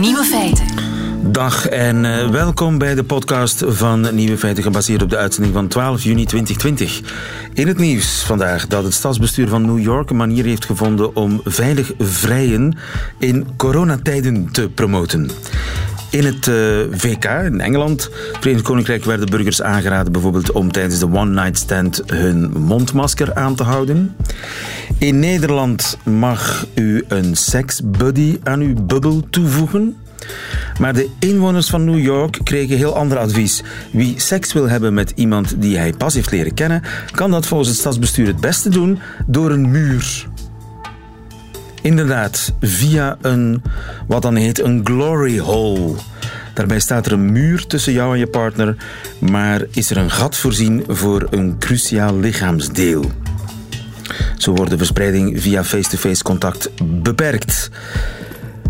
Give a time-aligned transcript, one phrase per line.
[0.00, 0.66] Nieuwe feiten.
[1.32, 5.68] Dag en uh, welkom bij de podcast van Nieuwe Feiten, gebaseerd op de uitzending van
[5.68, 7.00] 12 juni 2020.
[7.54, 11.40] In het nieuws vandaag dat het stadsbestuur van New York een manier heeft gevonden om
[11.44, 12.78] veilig vrijen
[13.18, 15.30] in coronatijden te promoten.
[16.12, 21.12] In het uh, VK in Engeland, Verenigd Koninkrijk, werden burgers aangeraden bijvoorbeeld om tijdens de
[21.12, 24.16] one-night stand hun mondmasker aan te houden.
[24.98, 29.96] In Nederland mag u een seksbuddy aan uw bubbel toevoegen.
[30.80, 33.62] Maar de inwoners van New York kregen heel ander advies.
[33.92, 37.68] Wie seks wil hebben met iemand die hij pas heeft leren kennen, kan dat volgens
[37.68, 40.30] het stadsbestuur het beste doen door een muur.
[41.82, 43.62] Inderdaad, via een,
[44.06, 45.94] wat dan heet, een glory hole.
[46.54, 48.76] Daarbij staat er een muur tussen jou en je partner,
[49.18, 53.10] maar is er een gat voorzien voor een cruciaal lichaamsdeel.
[54.36, 56.70] Zo wordt de verspreiding via face-to-face contact
[57.02, 57.70] beperkt.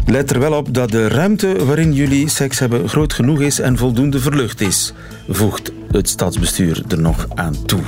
[0.06, 3.78] Let er wel op dat de ruimte waarin jullie seks hebben groot genoeg is en
[3.78, 4.92] voldoende verlucht is,
[5.28, 7.82] voegt het stadsbestuur er nog aan toe.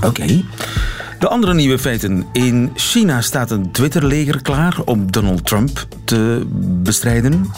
[0.00, 0.42] Oké.
[1.18, 2.26] De andere nieuwe feiten.
[2.32, 6.46] In China staat een Twitterleger klaar om Donald Trump te
[6.82, 7.50] bestrijden.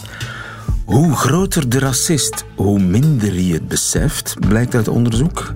[0.85, 5.53] Hoe groter de racist, hoe minder hij het beseft, blijkt uit onderzoek.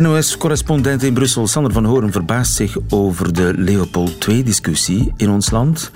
[0.00, 5.90] NOS-correspondent in Brussel Sander van Horen verbaast zich over de Leopold II-discussie in ons land.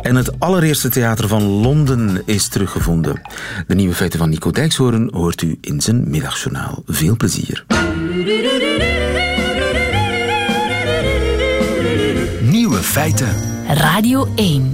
[0.00, 3.20] En het allereerste theater van Londen is teruggevonden.
[3.66, 6.82] De nieuwe feiten van Nico Dijkshoorn hoort u in zijn middagjournaal.
[6.86, 7.64] Veel plezier.
[12.90, 13.28] Feiten.
[13.68, 14.70] Radio 1.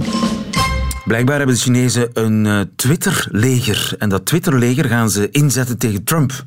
[1.05, 3.95] Blijkbaar hebben de Chinezen een uh, Twitter-leger.
[3.97, 6.43] En dat Twitter-leger gaan ze inzetten tegen Trump.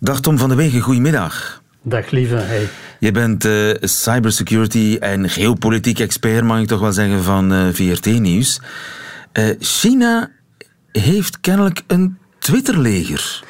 [0.00, 1.62] Dag Tom van der Wegen, goedemiddag.
[1.82, 2.68] Dag lieve, hey.
[2.98, 8.06] Je bent uh, cybersecurity en geopolitiek expert, mag ik toch wel zeggen, van uh, VRT
[8.06, 8.60] Nieuws.
[9.32, 10.30] Uh, China
[10.92, 13.44] heeft kennelijk een Twitterleger.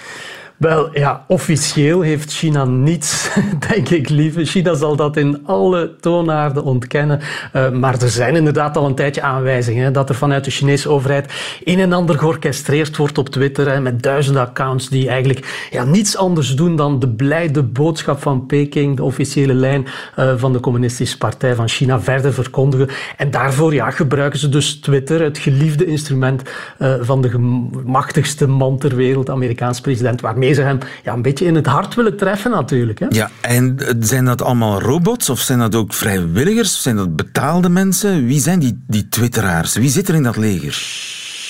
[0.56, 3.30] Wel ja, officieel heeft China niets,
[3.68, 4.44] denk ik lieve.
[4.44, 7.20] China zal dat in alle toonaarden ontkennen.
[7.52, 10.88] Uh, maar er zijn inderdaad al een tijdje aanwijzingen hè, dat er vanuit de Chinese
[10.88, 11.32] overheid
[11.64, 13.70] een en ander georchestreerd wordt op Twitter.
[13.70, 18.46] Hè, met duizenden accounts die eigenlijk ja, niets anders doen dan de blijde boodschap van
[18.46, 19.86] Peking, de officiële lijn
[20.18, 22.88] uh, van de Communistische Partij van China, verder verkondigen.
[23.16, 26.42] En daarvoor ja, gebruiken ze dus Twitter, het geliefde instrument
[26.78, 27.38] uh, van de
[27.84, 32.16] machtigste man ter wereld, Amerikaans president, waarmee hem ja, een beetje in het hart willen
[32.16, 32.98] treffen natuurlijk.
[32.98, 33.06] Hè?
[33.08, 36.74] Ja, en zijn dat allemaal robots of zijn dat ook vrijwilligers?
[36.74, 38.26] Of zijn dat betaalde mensen?
[38.26, 39.74] Wie zijn die, die twitteraars?
[39.74, 40.74] Wie zit er in dat leger?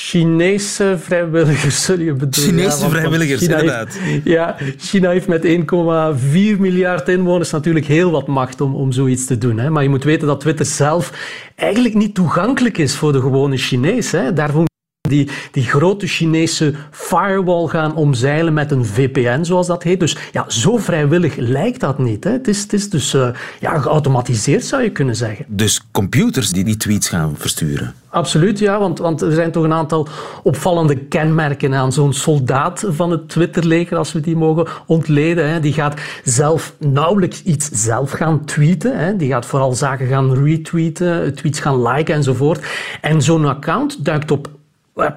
[0.06, 2.54] Chinese vrijwilligers, zul je bedoelen.
[2.54, 3.94] Chinese ja, vrijwilligers, China inderdaad.
[3.98, 9.26] Heeft, ja, China heeft met 1,4 miljard inwoners natuurlijk heel wat macht om, om zoiets
[9.26, 9.58] te doen.
[9.58, 9.70] Hè.
[9.70, 11.12] Maar je moet weten dat Twitter zelf
[11.54, 14.10] eigenlijk niet toegankelijk is voor de gewone Chinees.
[14.10, 14.32] Hè.
[14.32, 14.64] Daarvoor
[15.08, 20.00] die, die grote Chinese firewall gaan omzeilen met een VPN, zoals dat heet.
[20.00, 22.24] Dus ja, zo vrijwillig lijkt dat niet.
[22.24, 22.30] Hè.
[22.30, 23.28] Het, is, het is dus uh,
[23.60, 25.44] ja, geautomatiseerd, zou je kunnen zeggen.
[25.48, 27.94] Dus computers die die tweets gaan versturen?
[28.16, 30.08] Absoluut, ja, want, want er zijn toch een aantal
[30.42, 35.50] opvallende kenmerken aan zo'n soldaat van het Twitterleger, als we die mogen ontleden.
[35.50, 35.60] Hè.
[35.60, 38.98] Die gaat zelf nauwelijks iets zelf gaan tweeten.
[38.98, 39.16] Hè.
[39.16, 42.66] Die gaat vooral zaken gaan retweeten, tweets gaan liken enzovoort.
[43.00, 44.55] En zo'n account duikt op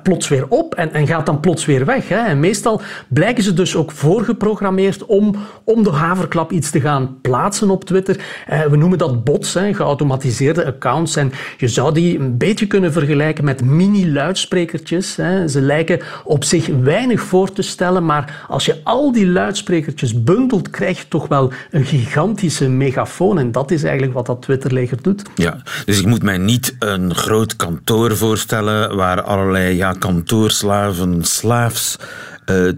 [0.03, 2.07] plots weer op en, en gaat dan plots weer weg.
[2.07, 2.15] Hè.
[2.15, 7.69] En meestal blijken ze dus ook voorgeprogrammeerd om, om de haverklap iets te gaan plaatsen
[7.69, 8.19] op Twitter.
[8.47, 11.15] Eh, we noemen dat bots, hè, geautomatiseerde accounts.
[11.15, 15.13] En je zou die een beetje kunnen vergelijken met mini-luidsprekertjes.
[15.47, 20.69] Ze lijken op zich weinig voor te stellen, maar als je al die luidsprekertjes bundelt,
[20.69, 23.39] krijg je toch wel een gigantische megafoon.
[23.39, 25.21] En dat is eigenlijk wat dat Twitterleger doet.
[25.35, 31.97] Ja, dus ik moet mij niet een groot kantoor voorstellen waar allerlei ja, kantoorslaven, slaafs
[31.99, 32.05] uh,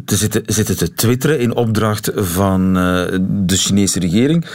[0.06, 4.46] te zitten, zitten te twitteren in opdracht van uh, de Chinese regering.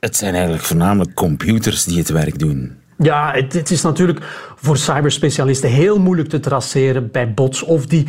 [0.00, 2.76] Het zijn eigenlijk voornamelijk computers die het werk doen.
[2.98, 4.18] Ja, het, het is natuurlijk
[4.56, 8.08] voor cyberspecialisten heel moeilijk te traceren bij bots of die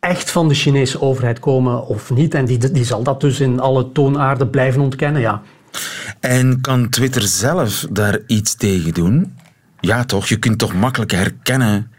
[0.00, 2.34] echt van de Chinese overheid komen of niet.
[2.34, 5.42] En die, die zal dat dus in alle toonaarden blijven ontkennen, ja.
[6.20, 9.34] En kan Twitter zelf daar iets tegen doen?
[9.80, 10.26] Ja, toch?
[10.26, 11.90] Je kunt toch makkelijk herkennen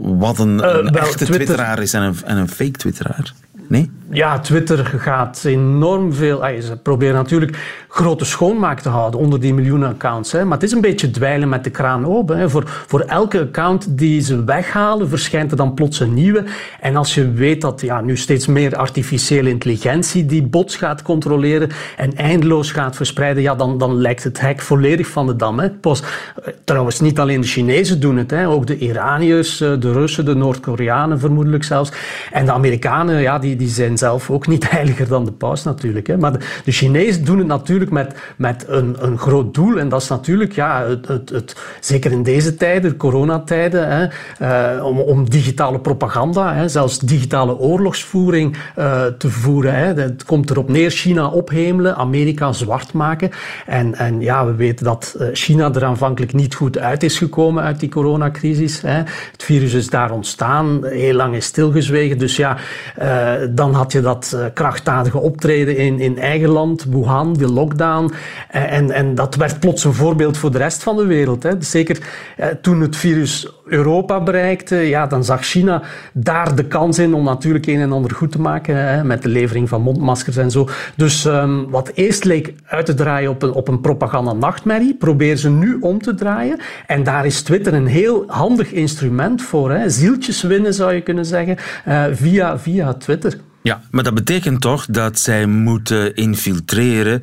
[0.00, 1.34] wat een, een echte Twitter...
[1.34, 3.32] twitteraar is en een, en een fake twitteraar?
[3.68, 3.90] Nee?
[4.12, 6.44] ja, Twitter gaat enorm veel.
[6.60, 10.32] ze proberen natuurlijk grote schoonmaak te houden onder die miljoenen accounts.
[10.32, 10.44] Hè.
[10.44, 12.38] Maar het is een beetje dweilen met de kraan open.
[12.38, 12.50] Hè.
[12.50, 16.44] Voor, voor elke account die ze weghalen, verschijnt er dan plots een nieuwe.
[16.80, 21.70] En als je weet dat ja, nu steeds meer artificiële intelligentie die bots gaat controleren
[21.96, 25.58] en eindeloos gaat verspreiden, ja, dan, dan lijkt het hek volledig van de dam.
[25.58, 25.70] Hè.
[25.70, 28.30] Pas, eh, trouwens, niet alleen de Chinezen doen het.
[28.30, 28.48] Hè.
[28.48, 31.92] Ook de Iraniërs, eh, de Russen, de Noord-Koreanen vermoedelijk zelfs.
[32.32, 36.06] En de Amerikanen, ja, die, die zijn zelf ook niet heiliger dan de paus natuurlijk.
[36.06, 36.16] Hè.
[36.16, 36.32] Maar
[36.64, 39.78] de, Chinezen doen het natuurlijk met, met een, een groot doel.
[39.78, 44.06] En dat is natuurlijk, ja, het, het, het zeker in deze tijden, coronatijden, hè,
[44.76, 49.74] uh, om, om digitale propaganda, hè, zelfs digitale oorlogsvoering uh, te voeren.
[49.74, 49.94] Hè.
[50.02, 53.30] Het komt erop neer China ophemelen, Amerika zwart maken.
[53.66, 57.62] En, en ja, we weten dat eh, China er aanvankelijk niet goed uit is gekomen
[57.62, 58.80] uit die coronacrisis.
[58.80, 59.02] Hè.
[59.32, 62.18] Het virus is daar ontstaan, heel lang is stilgezwegen.
[62.18, 62.56] Dus ja,
[62.98, 68.12] uh, dan had je dat krachtdadige optreden in, in eigen land, Wuhan, de lockdown.
[68.48, 71.42] En, en dat werd plots een voorbeeld voor de rest van de wereld.
[71.42, 71.50] Hè.
[71.58, 71.98] Zeker
[72.60, 77.66] toen het virus Europa bereikte, ja, dan zag China daar de kans in om natuurlijk
[77.66, 80.68] een en ander goed te maken hè, met de levering van mondmaskers en zo.
[80.96, 85.50] Dus um, wat eerst leek uit te draaien op een, op een propaganda-nachtmerrie, proberen ze
[85.50, 86.58] nu om te draaien.
[86.86, 89.70] En daar is Twitter een heel handig instrument voor.
[89.70, 89.90] Hè.
[89.90, 91.56] Zieltjes winnen, zou je kunnen zeggen,
[92.12, 93.31] via, via Twitter.
[93.62, 97.22] Ja, maar dat betekent toch dat zij moeten infiltreren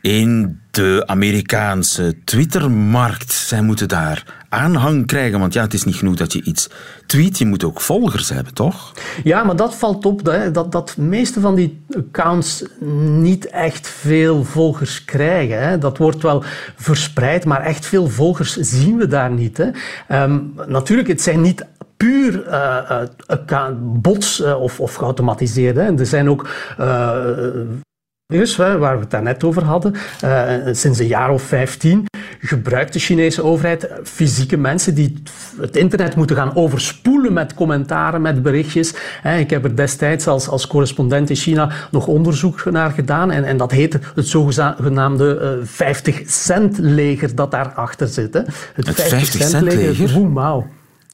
[0.00, 3.32] in de Amerikaanse Twittermarkt.
[3.32, 6.68] Zij moeten daar aanhang krijgen, want ja, het is niet genoeg dat je iets
[7.06, 8.92] tweet, je moet ook volgers hebben, toch?
[9.24, 12.64] Ja, maar dat valt op, hè, dat, dat de meeste van die accounts
[13.04, 15.62] niet echt veel volgers krijgen.
[15.62, 15.78] Hè.
[15.78, 16.44] Dat wordt wel
[16.76, 19.56] verspreid, maar echt veel volgers zien we daar niet.
[19.56, 19.70] Hè.
[20.22, 21.64] Um, natuurlijk, het zijn niet
[22.02, 25.80] puur uh, bots of, of geautomatiseerde.
[25.80, 26.48] Er zijn ook
[28.56, 29.94] waar we het daarnet over hadden,
[30.24, 32.06] uh, sinds een jaar of 15
[32.40, 35.22] gebruikt de Chinese overheid fysieke mensen die
[35.60, 38.94] het internet moeten gaan overspoelen met commentaren, met berichtjes.
[39.38, 43.56] Ik heb er destijds als, als correspondent in China nog onderzoek naar gedaan en, en
[43.56, 48.34] dat heet het zogenaamde uh, eh, 50 cent leger dat daarachter zit.
[48.34, 48.40] Hè.
[48.74, 50.12] Het, 50 cent leger?
[50.12, 50.66] Woemauw.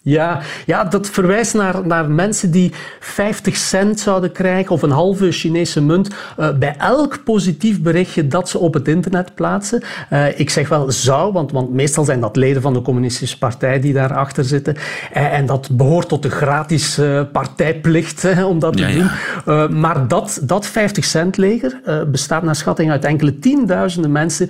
[0.08, 5.32] Ja, ja, dat verwijst naar, naar mensen die 50 cent zouden krijgen of een halve
[5.32, 6.08] Chinese munt
[6.40, 9.82] uh, bij elk positief berichtje dat ze op het internet plaatsen.
[10.12, 13.80] Uh, ik zeg wel zou, want, want meestal zijn dat leden van de Communistische Partij
[13.80, 14.74] die daarachter zitten.
[14.74, 17.00] Uh, en dat behoort tot de gratis
[17.32, 19.10] partijplicht hè, om dat te ja,
[19.44, 19.80] doen.
[19.80, 24.48] maar dat, dat 50 cent leger bestaat naar schatting uit enkele tienduizenden mensen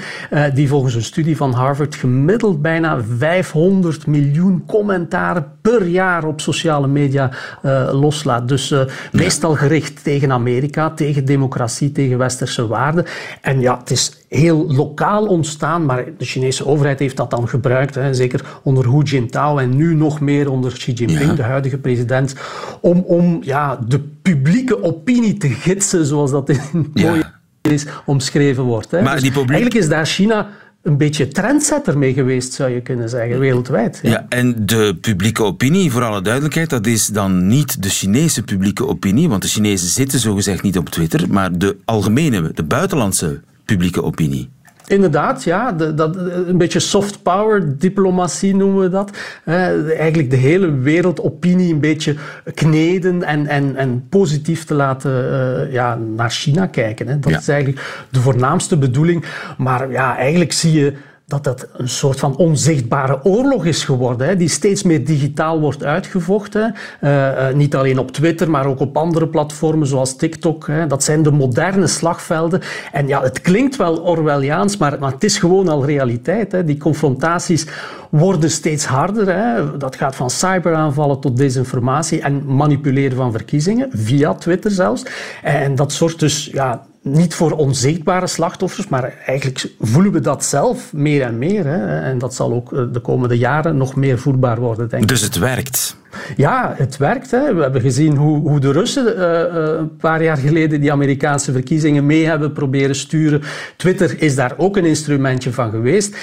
[0.55, 6.86] die volgens een studie van Harvard gemiddeld bijna 500 miljoen commentaren per jaar op sociale
[6.86, 7.30] media
[7.62, 8.48] uh, loslaat.
[8.48, 8.80] Dus uh,
[9.12, 13.04] meestal gericht tegen Amerika, tegen democratie, tegen westerse waarden.
[13.40, 17.94] En ja, het is heel lokaal ontstaan, maar de Chinese overheid heeft dat dan gebruikt,
[17.94, 22.34] hè, zeker onder Hu Jintao en nu nog meer onder Xi Jinping, de huidige president,
[22.80, 28.90] om, om ja, de publieke opinie te gidsen, zoals dat in mooie is omschreven wordt.
[28.90, 29.02] Hè.
[29.02, 29.50] Maar dus die publiek...
[29.50, 30.48] Eigenlijk is daar China
[30.88, 34.00] een beetje trendsetter mee geweest, zou je kunnen zeggen, wereldwijd.
[34.02, 34.26] Ja.
[34.29, 39.29] en de publieke opinie, voor alle duidelijkheid, dat is dan niet de Chinese publieke opinie,
[39.29, 44.49] want de Chinezen zitten zogezegd niet op Twitter, maar de algemene, de buitenlandse publieke opinie.
[44.88, 45.73] Inderdaad, ja.
[45.73, 49.11] De, dat, een beetje soft power diplomatie noemen we dat.
[49.44, 52.14] eigenlijk de hele wereldopinie een beetje
[52.55, 57.08] kneden en, en, en positief te laten uh, ja, naar China kijken.
[57.08, 57.19] Hè.
[57.19, 59.25] Dat is eigenlijk de voornaamste bedoeling.
[59.58, 60.93] Maar ja, eigenlijk zie je
[61.29, 65.85] dat dat een soort van onzichtbare oorlog is geworden, hè, die steeds meer digitaal wordt
[65.85, 66.75] uitgevochten.
[67.01, 70.67] Uh, uh, niet alleen op Twitter, maar ook op andere platformen zoals TikTok.
[70.67, 70.87] Hè.
[70.87, 72.61] Dat zijn de moderne slagvelden.
[72.93, 76.53] En ja, het klinkt wel Orwelliaans, maar, maar het is gewoon al realiteit.
[76.53, 76.65] Hè.
[76.65, 77.67] Die confrontaties
[78.11, 79.35] worden steeds harder.
[79.35, 79.77] Hè.
[79.77, 85.03] Dat gaat van cyberaanvallen tot desinformatie en manipuleren van verkiezingen, via Twitter zelfs.
[85.43, 90.93] En dat zorgt dus ja, niet voor onzichtbare slachtoffers, maar eigenlijk voelen we dat zelf
[90.93, 91.67] meer en meer.
[91.67, 92.00] Hè.
[92.00, 95.08] En dat zal ook eh, de komende jaren nog meer voelbaar worden, denk ik.
[95.08, 95.96] Dus het werkt?
[96.36, 97.31] Ja, het werkt.
[97.31, 97.55] Hè.
[97.55, 102.06] We hebben gezien hoe, hoe de Russen uh, een paar jaar geleden die Amerikaanse verkiezingen
[102.06, 103.43] mee hebben proberen sturen.
[103.76, 106.17] Twitter is daar ook een instrumentje van geweest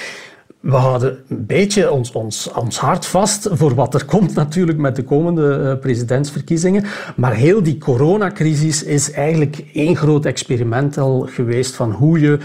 [0.66, 4.96] we houden een beetje ons, ons, ons hart vast voor wat er komt natuurlijk met
[4.96, 6.84] de komende uh, presidentsverkiezingen.
[7.16, 12.38] Maar heel die coronacrisis is eigenlijk één groot experiment al geweest van hoe je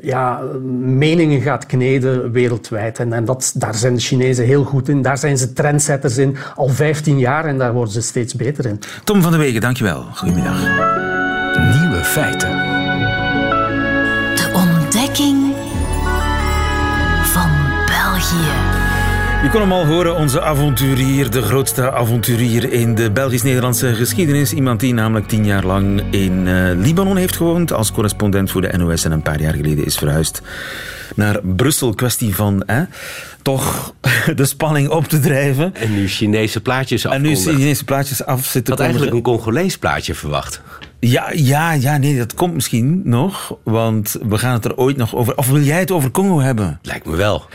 [0.00, 0.40] ja,
[0.82, 2.98] meningen gaat kneden wereldwijd.
[2.98, 5.02] En, en dat, daar zijn de Chinezen heel goed in.
[5.02, 8.80] Daar zijn ze trendsetters in al 15 jaar en daar worden ze steeds beter in.
[9.04, 10.04] Tom van der Wegen, dankjewel.
[10.14, 10.60] Goedemiddag.
[11.80, 12.57] Nieuwe feiten.
[19.48, 24.52] Je kon hem al horen, onze avonturier, de grootste avonturier in de Belgisch-Nederlandse geschiedenis.
[24.52, 28.76] Iemand die namelijk tien jaar lang in uh, Libanon heeft gewoond als correspondent voor de
[28.76, 30.42] NOS en een paar jaar geleden is verhuisd
[31.14, 31.94] naar Brussel.
[31.94, 32.84] Kwestie van hè,
[33.42, 33.94] toch
[34.34, 35.74] de spanning op te drijven.
[35.74, 37.12] En nu Chinese plaatjes af.
[37.12, 38.72] En nu Chinese plaatjes af zitten.
[38.72, 40.60] had eigenlijk een Congolees plaatje verwacht.
[41.00, 43.56] Ja, ja, ja, nee, dat komt misschien nog.
[43.62, 45.36] Want we gaan het er ooit nog over.
[45.36, 46.78] Of wil jij het over Congo hebben?
[46.82, 47.46] Lijkt me wel.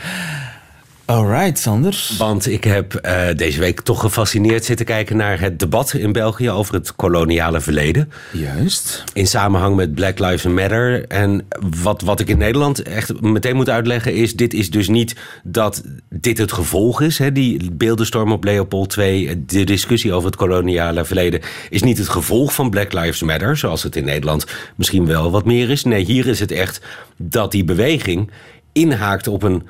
[1.06, 2.16] Alright, Sanders.
[2.16, 6.50] Want ik heb uh, deze week toch gefascineerd zitten kijken naar het debat in België
[6.50, 8.10] over het koloniale verleden.
[8.32, 9.04] Juist.
[9.12, 11.06] In samenhang met Black Lives Matter.
[11.06, 11.46] En
[11.82, 15.82] wat, wat ik in Nederland echt meteen moet uitleggen is: dit is dus niet dat
[16.08, 17.18] dit het gevolg is.
[17.18, 22.08] Hè, die beeldenstorm op Leopold II, de discussie over het koloniale verleden, is niet het
[22.08, 24.46] gevolg van Black Lives Matter, zoals het in Nederland
[24.76, 25.84] misschien wel wat meer is.
[25.84, 26.80] Nee, hier is het echt
[27.16, 28.30] dat die beweging
[28.72, 29.62] inhaakt op een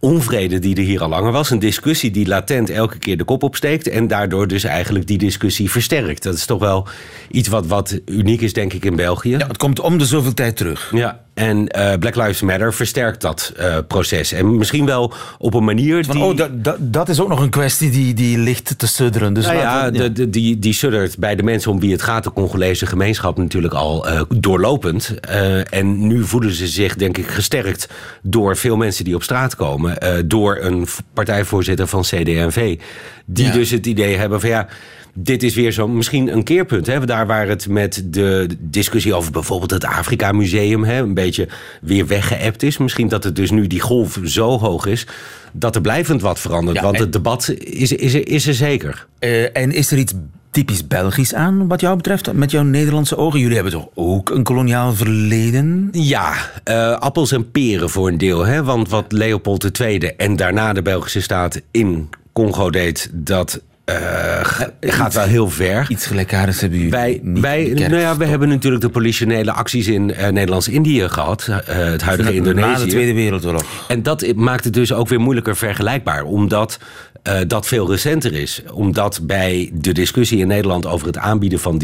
[0.00, 1.50] onvrede die er hier al langer was.
[1.50, 3.88] Een discussie die latent elke keer de kop opsteekt.
[3.88, 6.22] En daardoor dus eigenlijk die discussie versterkt.
[6.22, 6.88] Dat is toch wel
[7.30, 9.30] iets wat, wat uniek is, denk ik, in België.
[9.30, 10.90] Ja, het komt om de zoveel tijd terug.
[10.94, 14.32] Ja, en uh, Black Lives Matter versterkt dat uh, proces.
[14.32, 16.04] En misschien wel op een manier.
[16.04, 16.24] Van, die...
[16.24, 19.32] Oh, dat, dat, dat is ook nog een kwestie die, die ligt te sudderen.
[19.32, 22.24] Dus nou ja, de, de, die, die suddert bij de mensen om wie het gaat,
[22.24, 25.14] de Congolese gemeenschap, natuurlijk al uh, doorlopend.
[25.70, 27.88] en nu voelen ze zich, denk ik, gesterkt
[28.22, 29.98] door veel mensen die op straat komen.
[30.28, 32.78] door een partijvoorzitter van CD&V.
[33.24, 33.52] Die ja.
[33.52, 34.68] dus het idee hebben van ja
[35.14, 36.86] dit is weer zo misschien een keerpunt.
[36.86, 37.04] Hè?
[37.04, 41.48] Daar waar het met de discussie over bijvoorbeeld het Afrika Museum hè, een beetje
[41.80, 42.78] weer weggeëpt is.
[42.78, 45.06] Misschien dat het dus nu die golf zo hoog is
[45.52, 46.80] dat er blijvend wat verandert.
[46.80, 49.06] Want het debat is, is, er, is er zeker.
[49.20, 50.14] Uh, en is er iets
[50.50, 53.40] typisch Belgisch aan, wat jou betreft, met jouw Nederlandse ogen?
[53.40, 55.88] Jullie hebben toch ook een koloniaal verleden?
[55.92, 58.46] Ja, uh, appels en peren voor een deel.
[58.46, 58.62] Hè?
[58.62, 63.60] Want wat Leopold II en daarna de Belgische staat in Congo deed, dat
[63.90, 65.86] uh, gaat wel heel ver.
[65.88, 70.08] Iets gelijkaardigs hebben jullie wij, wij, nou ja, we hebben natuurlijk de politionele acties in
[70.08, 71.46] uh, Nederlands-Indië gehad.
[71.48, 72.66] Uh, het huidige Indonesië.
[72.66, 73.64] Na de Tweede Wereldoorlog.
[73.88, 76.24] En dat maakt het dus ook weer moeilijker vergelijkbaar.
[76.24, 76.78] Omdat
[77.46, 78.62] dat veel recenter is.
[78.72, 81.82] Omdat bij de discussie in Nederland over het aanbieden van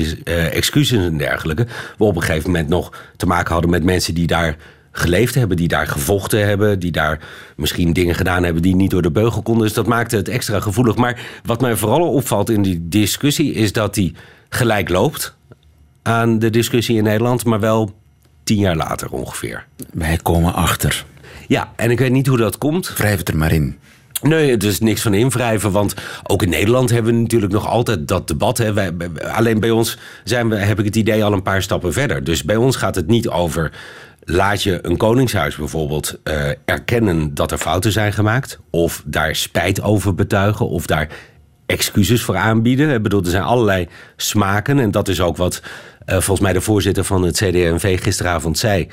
[0.50, 1.66] excuses en dergelijke...
[1.98, 4.56] we op een gegeven moment nog te maken hadden met mensen die daar
[4.98, 7.20] geleefd hebben, die daar gevochten hebben, die daar
[7.56, 9.62] misschien dingen gedaan hebben die niet door de beugel konden.
[9.62, 10.96] Dus dat maakte het extra gevoelig.
[10.96, 14.14] Maar wat mij vooral opvalt in die discussie is dat die
[14.48, 15.36] gelijk loopt
[16.02, 17.94] aan de discussie in Nederland, maar wel
[18.44, 19.66] tien jaar later ongeveer.
[19.92, 21.04] Wij komen achter.
[21.48, 22.96] Ja, en ik weet niet hoe dat komt.
[22.96, 23.76] Wrijf het er maar in.
[24.22, 25.72] Nee, het is niks van invrijven.
[25.72, 28.58] Want ook in Nederland hebben we natuurlijk nog altijd dat debat.
[28.58, 28.72] Hè.
[28.72, 28.92] Wij,
[29.32, 32.24] alleen bij ons zijn we, heb ik het idee al een paar stappen verder.
[32.24, 33.72] Dus bij ons gaat het niet over
[34.28, 39.82] laat je een koningshuis bijvoorbeeld uh, erkennen dat er fouten zijn gemaakt, of daar spijt
[39.82, 41.08] over betuigen, of daar
[41.66, 42.90] excuses voor aanbieden.
[42.90, 46.60] Ik bedoel, er zijn allerlei smaken en dat is ook wat uh, volgens mij de
[46.60, 48.88] voorzitter van het CD&V gisteravond zei.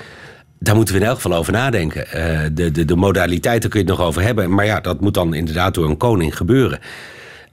[0.60, 2.06] Daar moeten we in elk geval over nadenken.
[2.08, 5.14] Uh, de, de, de modaliteiten kun je het nog over hebben, maar ja, dat moet
[5.14, 6.80] dan inderdaad door een koning gebeuren.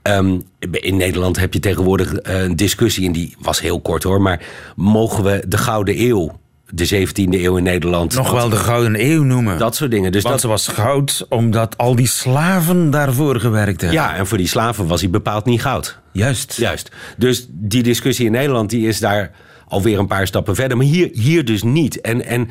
[0.02, 4.46] Um, in Nederland heb je tegenwoordig een discussie, en die was heel kort hoor, maar
[4.76, 6.40] mogen we de Gouden Eeuw
[6.72, 8.14] de 17e eeuw in Nederland.
[8.14, 9.58] Nog wel de Gouden Eeuw noemen.
[9.58, 10.12] Dat soort dingen.
[10.12, 14.00] Dus Want dat was goud omdat al die slaven daarvoor gewerkt hebben.
[14.00, 15.98] Ja, en voor die slaven was hij bepaald niet goud.
[16.12, 16.56] Juist.
[16.56, 16.90] Juist.
[17.16, 19.30] Dus die discussie in Nederland die is daar
[19.68, 20.76] alweer een paar stappen verder.
[20.76, 22.00] Maar hier, hier dus niet.
[22.00, 22.48] En, en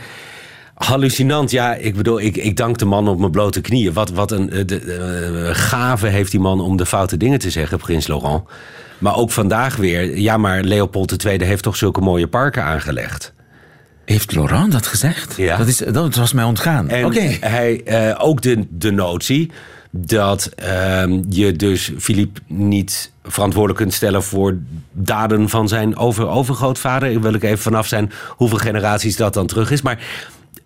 [0.74, 1.52] hallucinant.
[1.52, 3.94] Ja, ik bedoel, ik, ik dank de man op mijn blote knieën.
[3.94, 7.78] Wat, wat een de, de, gave heeft die man om de foute dingen te zeggen,
[7.78, 8.44] Prins Laurent.
[8.98, 10.18] Maar ook vandaag weer.
[10.18, 13.34] Ja, maar Leopold II heeft toch zulke mooie parken aangelegd.
[14.10, 15.36] Heeft Laurent dat gezegd?
[15.38, 15.58] Ja.
[15.58, 16.90] Dat, is, dat was mij ontgaan.
[16.90, 19.52] En hij, uh, ook de, de notie
[19.92, 24.58] dat uh, je dus Philippe niet verantwoordelijk kunt stellen voor
[24.92, 27.10] daden van zijn over, overgrootvader.
[27.10, 29.82] Ik wil ik even vanaf zijn hoeveel generaties dat dan terug is.
[29.82, 30.04] Maar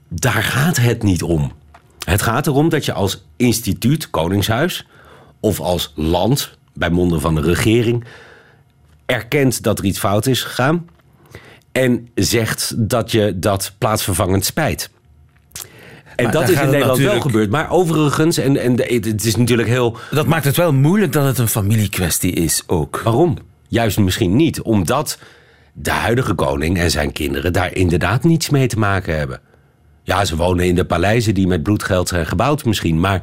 [0.07, 1.51] daar gaat het niet om.
[2.05, 4.87] Het gaat erom dat je als instituut, Koningshuis,
[5.39, 8.05] of als land, bij monden van de regering,
[9.05, 10.85] erkent dat er iets fout is gegaan
[11.73, 14.89] en zegt dat je dat plaatsvervangend spijt.
[16.15, 17.49] En dat is in Nederland wel gebeurd.
[17.49, 18.71] Maar overigens, en, en
[19.03, 19.97] het is natuurlijk heel.
[20.11, 23.01] Dat maakt het wel moeilijk dat het een familiekwestie is ook.
[23.03, 23.37] Waarom?
[23.67, 24.61] Juist misschien niet.
[24.61, 25.19] Omdat
[25.73, 29.39] de huidige koning en zijn kinderen daar inderdaad niets mee te maken hebben.
[30.03, 32.99] Ja, ze wonen in de paleizen die met bloedgeld zijn gebouwd misschien.
[32.99, 33.21] Maar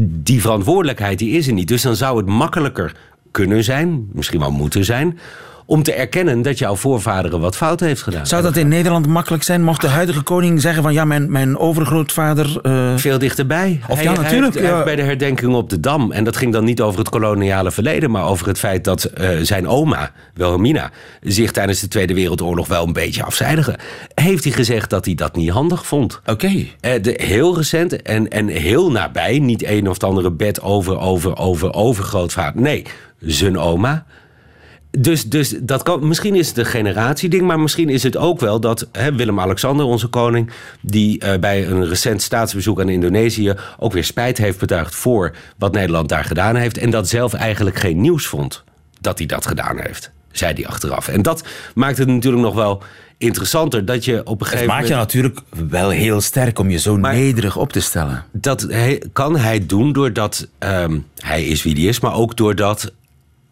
[0.00, 1.68] die verantwoordelijkheid die is er niet.
[1.68, 2.96] Dus dan zou het makkelijker
[3.30, 5.18] kunnen zijn, misschien wel moeten zijn
[5.66, 8.26] om te erkennen dat jouw voorvaderen wat fout heeft gedaan.
[8.26, 9.62] Zou dat in Nederland makkelijk zijn?
[9.62, 12.60] Mocht de huidige koning zeggen van ja, mijn, mijn overgrootvader...
[12.62, 12.96] Uh...
[12.96, 13.80] Veel dichterbij.
[13.88, 14.54] Of hij, ja, natuurlijk.
[14.54, 14.84] Hij heeft, ja.
[14.84, 18.10] bij de herdenking op de Dam, en dat ging dan niet over het koloniale verleden,
[18.10, 20.90] maar over het feit dat uh, zijn oma, Wilhelmina,
[21.20, 23.78] zich tijdens de Tweede Wereldoorlog wel een beetje afzijdige.
[24.14, 26.20] Heeft hij gezegd dat hij dat niet handig vond.
[26.26, 26.30] Oké.
[26.30, 27.02] Okay.
[27.04, 31.36] Uh, heel recent en, en heel nabij, niet een of het andere bed over, over,
[31.36, 32.62] over, overgrootvader.
[32.62, 32.86] Nee,
[33.20, 34.04] zijn oma.
[34.98, 38.60] Dus, dus dat kan, misschien is het een generatieding, maar misschien is het ook wel
[38.60, 44.38] dat Willem-Alexander, onze koning, die uh, bij een recent staatsbezoek aan Indonesië ook weer spijt
[44.38, 46.78] heeft betuigd voor wat Nederland daar gedaan heeft.
[46.78, 48.64] En dat zelf eigenlijk geen nieuws vond
[49.00, 51.08] dat hij dat gedaan heeft, zei hij achteraf.
[51.08, 51.44] En dat
[51.74, 52.82] maakt het natuurlijk nog wel
[53.18, 54.88] interessanter dat je op een gegeven moment...
[54.88, 58.24] Het maakt je natuurlijk wel heel sterk om je zo maar nederig op te stellen.
[58.32, 62.92] Dat hij, kan hij doen doordat um, hij is wie hij is, maar ook doordat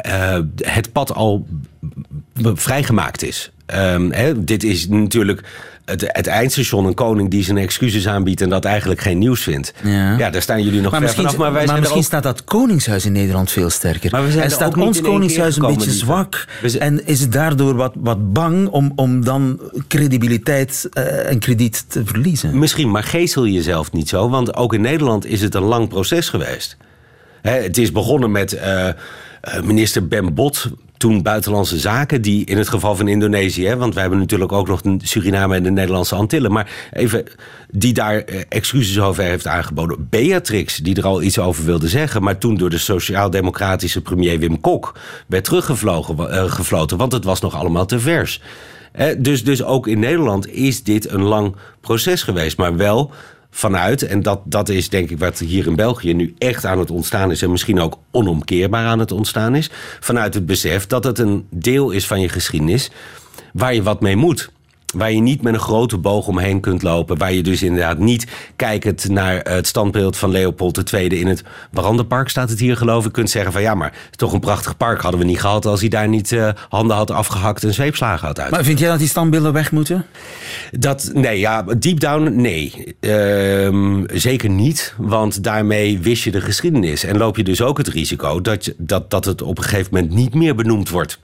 [0.06, 1.46] uh, het pad al
[2.34, 3.50] vrijgemaakt is.
[3.74, 5.42] Um, hè, dit is natuurlijk
[5.84, 9.72] het, het, eindstation, een koning die zijn excuses aanbiedt en dat eigenlijk geen nieuws vindt.
[9.82, 11.36] Ja, ja daar staan jullie nog maar ver vanaf.
[11.36, 12.04] Maar, maar misschien ook...
[12.04, 14.10] staat dat koningshuis in Nederland veel sterker.
[14.10, 16.46] Maar we zijn en staat ons koningshuis een beetje zwak.
[16.64, 16.82] Zijn...
[16.82, 22.02] En is het daardoor wat, wat bang om, om dan credibiliteit uh, en krediet te
[22.04, 22.58] verliezen?
[22.58, 24.28] Misschien, maar geestel jezelf niet zo.
[24.28, 26.76] Want ook in Nederland is het een lang proces geweest.
[27.42, 28.88] Hè, het is begonnen met uh,
[29.62, 30.70] minister Ben Bot
[31.00, 34.80] toen Buitenlandse Zaken, die in het geval van Indonesië, want wij hebben natuurlijk ook nog
[34.98, 37.24] Suriname en de Nederlandse Antillen, maar even
[37.70, 40.06] die daar eh, excuses over heeft aangeboden.
[40.10, 44.60] Beatrix, die er al iets over wilde zeggen, maar toen door de sociaal-democratische premier Wim
[44.60, 48.42] Kok werd teruggevlogen, uh, want het was nog allemaal te vers.
[48.92, 53.12] Eh, dus, dus ook in Nederland is dit een lang proces geweest, maar wel
[53.50, 56.90] vanuit, en dat, dat is denk ik wat hier in België nu echt aan het
[56.90, 57.42] ontstaan is...
[57.42, 59.70] en misschien ook onomkeerbaar aan het ontstaan is...
[60.00, 62.90] vanuit het besef dat het een deel is van je geschiedenis...
[63.52, 64.50] waar je wat mee moet.
[64.94, 67.18] Waar je niet met een grote boog omheen kunt lopen.
[67.18, 72.28] Waar je dus inderdaad niet kijkend naar het standbeeld van Leopold II in het Brandenpark,
[72.28, 75.20] staat het hier geloof ik, kunt zeggen van ja, maar toch een prachtig park hadden
[75.20, 78.50] we niet gehad als hij daar niet uh, handen had afgehakt en zweepslagen had uit.
[78.50, 80.06] Maar vind jij dat die standbeelden weg moeten?
[80.70, 82.94] Dat, nee, ja, deep down, nee.
[83.00, 87.04] Uh, zeker niet, want daarmee wist je de geschiedenis.
[87.04, 89.94] En loop je dus ook het risico dat, je, dat, dat het op een gegeven
[89.94, 91.18] moment niet meer benoemd wordt.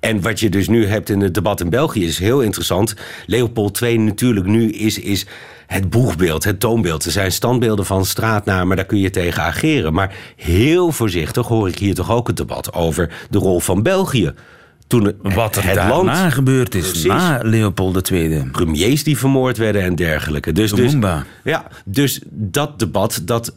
[0.00, 2.94] En wat je dus nu hebt in het debat in België is heel interessant.
[3.26, 5.26] Leopold II natuurlijk nu is, is
[5.66, 7.04] het boegbeeld, het toonbeeld.
[7.04, 9.92] Er zijn standbeelden van straatnamen, daar kun je tegen ageren.
[9.92, 14.32] Maar heel voorzichtig hoor ik hier toch ook het debat over de rol van België.
[14.86, 17.04] Toen het, Wat er het daarna land, gebeurd is, Precies.
[17.04, 18.44] na Leopold II.
[18.52, 20.52] premiers die vermoord werden en dergelijke.
[20.52, 20.94] Dus, dus,
[21.44, 23.54] ja, dus dat debat, dat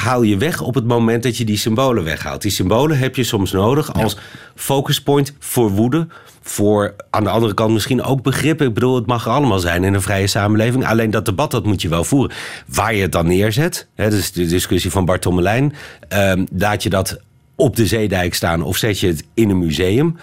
[0.00, 2.42] haal je weg op het moment dat je die symbolen weghaalt.
[2.42, 4.16] Die symbolen heb je soms nodig als
[4.54, 6.06] focuspoint voor woede.
[6.42, 8.62] Voor aan de andere kant misschien ook begrip.
[8.62, 10.86] Ik bedoel, het mag er allemaal zijn in een vrije samenleving.
[10.86, 12.36] Alleen dat debat, dat moet je wel voeren.
[12.66, 15.74] Waar je het dan neerzet, hè, dat is de discussie van Bart Tommelijn.
[16.08, 17.20] Um, laat je dat
[17.54, 20.16] op de zeedijk staan of zet je het in een museum?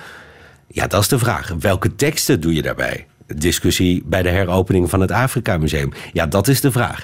[0.67, 1.55] Ja, dat is de vraag.
[1.59, 3.05] Welke teksten doe je daarbij?
[3.35, 5.91] Discussie bij de heropening van het Afrika Museum.
[6.13, 7.03] Ja, dat is de vraag.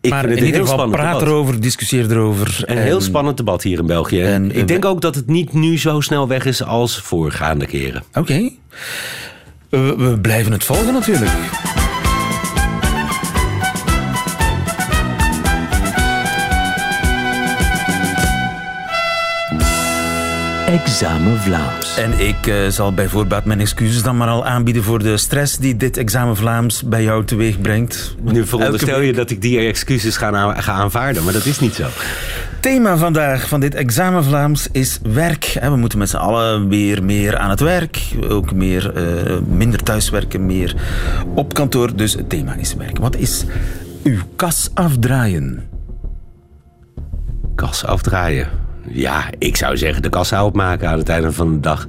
[0.00, 1.28] Ik maar vind het in ieder geval praat debat.
[1.28, 2.62] erover, discussieer erover.
[2.64, 4.22] Een En- heel spannend debat hier in België.
[4.22, 8.02] en- ik denk ook dat het niet nu zo snel weg is als voorgaande keren.
[8.14, 8.50] Oké.
[9.68, 11.30] We, we blijven het volgen natuurlijk.
[20.84, 21.96] Examen Vlaams.
[21.96, 25.56] En ik eh, zal bij voorbaat mijn excuses dan maar al aanbieden voor de stress
[25.56, 28.14] die dit examen Vlaams bij jou teweeg brengt.
[28.22, 31.86] Nu veronderstel je dat ik die excuses ga, ga aanvaarden, maar dat is niet zo.
[32.60, 35.44] Thema vandaag van dit examen Vlaams is werk.
[35.44, 38.02] Hè, We moeten met z'n allen weer meer aan het werk.
[38.28, 40.74] Ook meer, eh, minder thuiswerken, meer
[41.34, 41.96] op kantoor.
[41.96, 42.98] Dus het thema is werk.
[42.98, 43.44] Wat is
[44.02, 45.68] uw kas afdraaien?
[47.54, 48.65] Kas afdraaien.
[48.88, 51.88] Ja, ik zou zeggen de kassa opmaken aan het einde van de dag.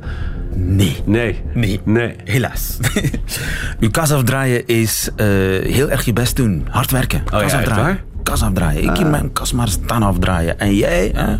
[0.55, 0.95] Nee.
[1.05, 1.41] Nee.
[1.53, 1.79] Nee.
[1.83, 2.15] Nee.
[2.23, 2.77] Helaas.
[3.79, 5.25] Uw kas afdraaien is eh,
[5.71, 6.67] heel erg je best doen.
[6.69, 7.21] Hard werken.
[7.25, 7.99] ja, kas echt afdraaien.
[8.23, 8.83] Kas afdraaien.
[8.83, 10.59] Ik in mijn kas maar staan afdraaien.
[10.59, 11.35] En jij, hè?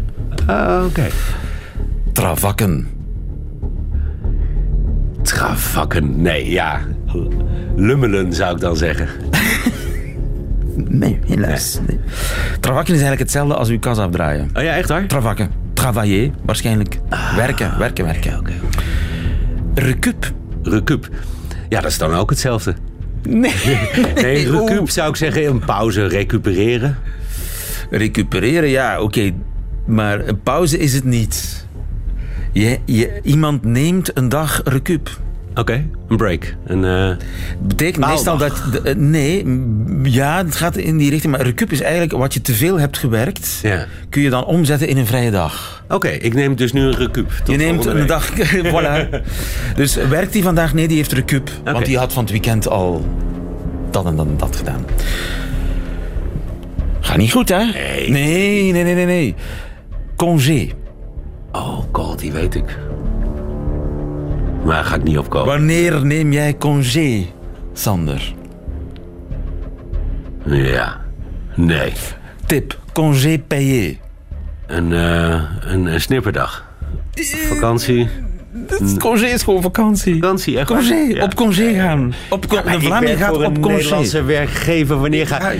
[0.54, 1.06] Ah, Oké.
[2.14, 2.88] Travakken.
[5.22, 6.22] Travakken.
[6.22, 6.80] Nee, ja.
[7.76, 9.08] Lummelen zou ik dan zeggen.
[10.86, 11.80] Nee, helaas.
[11.88, 12.00] Nee.
[12.60, 14.50] Travakken is eigenlijk hetzelfde als uw kas afdraaien.
[14.54, 15.08] Oh ja, echt waar?
[15.08, 15.50] Travakken.
[15.74, 17.00] Travailler, waarschijnlijk.
[17.36, 18.40] werken, werken, werken.
[18.40, 18.52] Oké.
[19.74, 20.34] Recup.
[20.64, 21.10] Recup.
[21.70, 22.76] Ja, dat is dan ook hetzelfde.
[23.28, 23.54] Nee.
[24.16, 24.70] Nee, Oeh.
[24.70, 26.98] recup zou ik zeggen een pauze recupereren.
[27.90, 29.32] Recupereren, ja, oké.
[29.86, 31.66] Maar een pauze is het niet.
[32.52, 35.20] Je, je, iemand neemt een dag recup.
[35.58, 36.56] Oké, een break.
[36.66, 37.16] Een, uh,
[37.60, 38.64] Betekent meestal dat...
[38.72, 39.46] De, uh, nee,
[40.04, 41.34] ja, het gaat in die richting.
[41.34, 43.60] Maar recup is eigenlijk wat je te veel hebt gewerkt.
[43.62, 43.86] Ja.
[44.10, 45.84] Kun je dan omzetten in een vrije dag.
[45.84, 47.32] Oké, okay, ik neem dus nu een recup.
[47.46, 48.32] Je neemt een dag...
[48.74, 49.22] voilà.
[49.76, 50.74] Dus werkt die vandaag?
[50.74, 51.50] Nee, die heeft recup.
[51.60, 51.74] Okay.
[51.74, 53.06] Want die had van het weekend al
[53.92, 54.86] dat en dat en dat gedaan.
[57.00, 57.64] Gaat niet goed, hè?
[57.64, 58.10] Nee.
[58.10, 59.06] Nee, nee, nee, nee.
[59.06, 59.36] nee.
[60.16, 60.70] Congé.
[61.52, 62.78] Oh god, die weet ik.
[64.68, 65.48] Maar ga ik niet opkomen.
[65.48, 67.26] Wanneer neem jij congé,
[67.74, 68.34] Sander?
[70.46, 70.98] Ja.
[71.56, 71.94] Nee.
[72.46, 72.80] Tip.
[72.94, 73.98] Congé payé.
[74.66, 76.66] Een, uh, een, een snipperdag.
[77.50, 78.10] Vakantie.
[79.00, 80.14] Congé is gewoon vakantie.
[80.14, 81.24] Vakantie, echt Congé, ja.
[81.24, 82.14] op congé gaan.
[82.30, 83.76] Op ja, de Vlaming gaat op een congé.
[83.76, 85.52] Nederlandse werkgever wanneer ga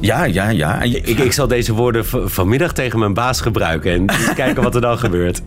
[0.00, 0.82] Ja, ja, ja.
[0.82, 4.98] Ik, ik zal deze woorden vanmiddag tegen mijn baas gebruiken en kijken wat er dan
[4.98, 5.42] gebeurt.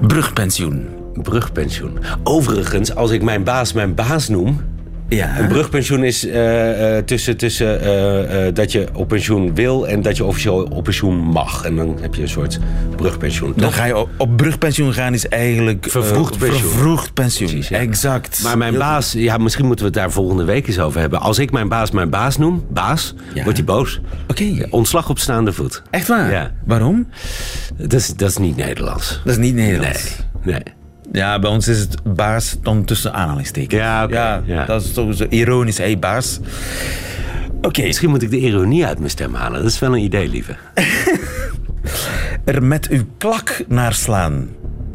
[0.00, 0.95] Brugpensioen.
[1.22, 1.98] Brugpensioen.
[2.22, 4.60] Overigens, als ik mijn baas mijn baas noem.
[5.08, 5.38] Ja.
[5.38, 6.34] Een brugpensioen is uh,
[6.96, 7.80] uh, tussen, tussen
[8.46, 11.64] uh, dat je op pensioen wil en dat je officieel op pensioen mag.
[11.64, 12.58] En dan heb je een soort
[12.96, 13.52] brugpensioen.
[13.56, 15.86] Dan ga je op, op brugpensioen gaan is eigenlijk...
[15.88, 16.70] Vervroegd pensioen.
[16.70, 17.78] Vervroegd pensioen, Precies, ja.
[17.78, 18.42] exact.
[18.42, 21.20] Maar mijn baas, ja, misschien moeten we het daar volgende week eens over hebben.
[21.20, 23.42] Als ik mijn baas mijn baas noem, baas, Ja.
[23.42, 24.00] wordt hij boos.
[24.28, 24.66] Oké.
[24.70, 25.82] Ontslag op staande voet.
[25.90, 26.30] Echt waar?
[26.30, 26.52] Ja.
[26.64, 27.06] Waarom?
[27.76, 29.20] Dat is, dat is niet Nederlands.
[29.24, 30.16] Dat is niet Nee, Nederlands.
[30.42, 30.62] nee.
[31.12, 33.80] Ja, bij ons is het baas dan tussen aanhalingstekens.
[33.80, 34.64] Ja, oké, ja, ja.
[34.64, 35.78] dat is toch zo ironisch.
[35.78, 36.40] Hé, hey, baas.
[37.62, 39.62] Oké, Misschien moet ik de ironie uit mijn stem halen.
[39.62, 40.56] Dat is wel een idee, lieve.
[42.44, 44.48] er met uw klak naar slaan.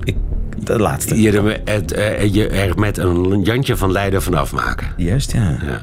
[0.04, 0.16] Ik,
[0.64, 1.22] de laatste.
[1.22, 4.88] Je er, het, eh, je er met een Jantje van Leiden vanaf maken.
[4.98, 5.58] Juist, ja.
[5.66, 5.82] Ja.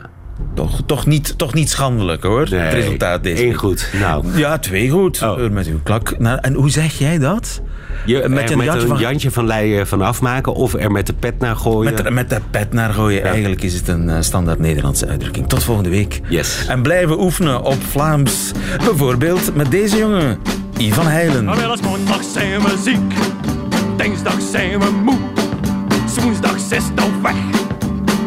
[0.55, 3.91] Toch, toch, niet, toch niet schandelijk hoor, het resultaat deze Eén goed.
[4.01, 5.23] Nou, Ja, twee goed.
[5.23, 5.41] Oh.
[5.41, 6.19] Er Met uw klak.
[6.19, 7.62] naar- en hoe zeg jij dat?
[8.05, 11.07] Je, Met met een Jantje een van- Jantje van Leiden vanaf maken of er met
[11.07, 11.95] de pet naar gooien.
[11.95, 13.23] Met, de- met de pet naar gooien.
[13.25, 15.49] Eigenlijk is het een eh, standaard Nederlandse uitdrukking.
[15.49, 16.21] Tot volgende week.
[16.29, 16.67] Yes.
[16.69, 18.53] En blijven oefenen op Vlaams.
[18.85, 20.39] Bijvoorbeeld met deze jongen,
[20.79, 21.45] Ivan Heilen.
[21.45, 23.15] Maandag zijn we ziek,
[23.97, 25.19] dinsdag zijn we moe,
[26.23, 27.35] woensdag is de weg,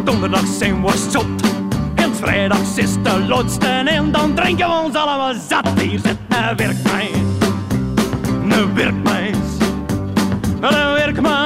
[0.03, 1.25] donderdag zijn we zot.
[1.95, 5.67] En vrijdag is de laatste en dan drinken we ons allemaal zat.
[5.79, 7.09] Hier zit een werkmeis,
[8.49, 9.35] een werkmeis,
[10.61, 11.41] een werkmeis.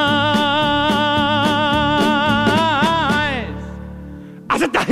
[4.48, 4.88] Als het daar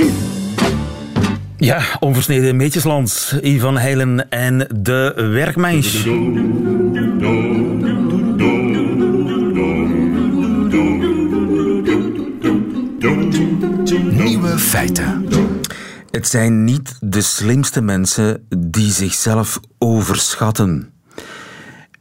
[1.56, 3.38] Ja, onversneden Meetjesland.
[3.42, 6.04] Ivan Heilen en de werkmeis.
[14.10, 15.28] Nieuwe feiten.
[16.10, 20.93] Het zijn niet de slimste mensen die zichzelf overschatten.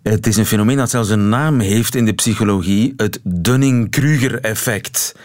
[0.03, 5.15] Het is een fenomeen dat zelfs een naam heeft in de psychologie, het Dunning-Kruger-effect.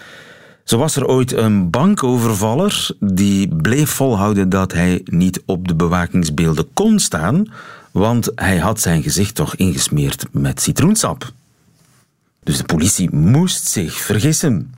[0.65, 6.69] Zo was er ooit een bankovervaller die bleef volhouden dat hij niet op de bewakingsbeelden
[6.73, 7.47] kon staan,
[7.91, 11.33] want hij had zijn gezicht toch ingesmeerd met citroensap.
[12.43, 14.75] Dus de politie moest zich vergissen.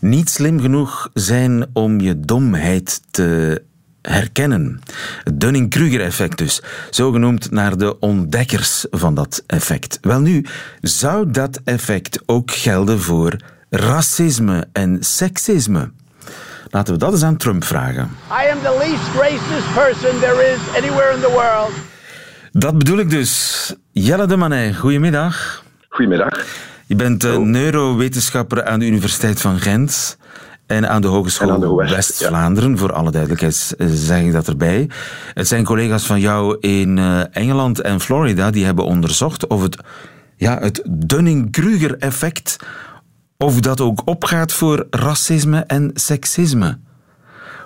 [0.00, 3.62] Niet slim genoeg zijn om je domheid te
[4.02, 4.80] herkennen.
[5.24, 9.98] Het Dunning-Kruger-effect dus, zogenoemd naar de ontdekkers van dat effect.
[10.00, 10.44] Welnu,
[10.80, 13.36] zou dat effect ook gelden voor
[13.70, 15.90] racisme en seksisme?
[16.70, 18.10] Laten we dat eens aan Trump vragen.
[18.30, 21.72] I am the least racist person there is anywhere in the world.
[22.52, 23.74] Dat bedoel ik dus.
[23.92, 25.64] Jelle de Manet, goedemiddag.
[25.88, 26.44] Goedemiddag.
[26.86, 30.18] Je bent eh, neurowetenschapper aan de Universiteit van Gent
[30.70, 32.78] en aan de Hogeschool aan de West, West-Vlaanderen.
[32.78, 34.90] Voor alle duidelijkheid zeg ik dat erbij.
[35.34, 39.76] Het zijn collega's van jou in eh, Engeland en Florida die hebben onderzocht of het,
[40.36, 42.56] ja, het Dunning-Kruger-effect
[43.38, 46.78] of dat ook opgaat voor racisme en seksisme.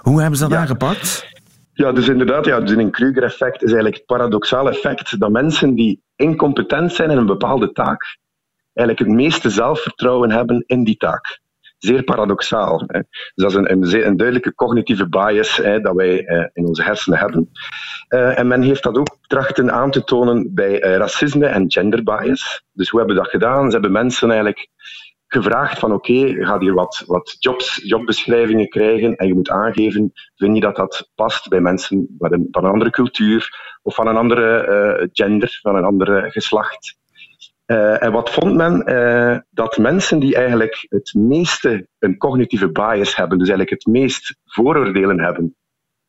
[0.00, 0.58] Hoe hebben ze dat Ja.
[0.60, 1.26] aangepakt?
[1.72, 6.92] Ja, dus inderdaad, ja, het Dunning-Kruger-effect is eigenlijk het paradoxale effect dat mensen die incompetent
[6.92, 8.18] zijn in een bepaalde taak,
[8.74, 11.42] eigenlijk het meeste zelfvertrouwen hebben in die taak.
[11.84, 12.82] Zeer paradoxaal.
[12.86, 13.00] Hè.
[13.08, 16.82] Dus dat is een, een, een duidelijke cognitieve bias hè, dat wij eh, in onze
[16.82, 17.50] hersenen hebben.
[18.08, 22.02] Eh, en men heeft dat ook trachten aan te tonen bij eh, racisme en gender
[22.02, 22.64] bias.
[22.72, 23.66] Dus hoe hebben we dat gedaan?
[23.66, 24.68] Ze hebben mensen eigenlijk
[25.26, 30.12] gevraagd van oké, je gaat hier wat, wat jobs, jobbeschrijvingen krijgen en je moet aangeven,
[30.36, 33.48] vind je dat dat past bij mensen van een andere cultuur
[33.82, 36.96] of van een andere eh, gender, van een andere geslacht.
[37.64, 38.84] Eh, en wat vond men?
[38.86, 44.36] Eh, dat mensen die eigenlijk het meeste een cognitieve bias hebben, dus eigenlijk het meest
[44.44, 45.56] vooroordelen hebben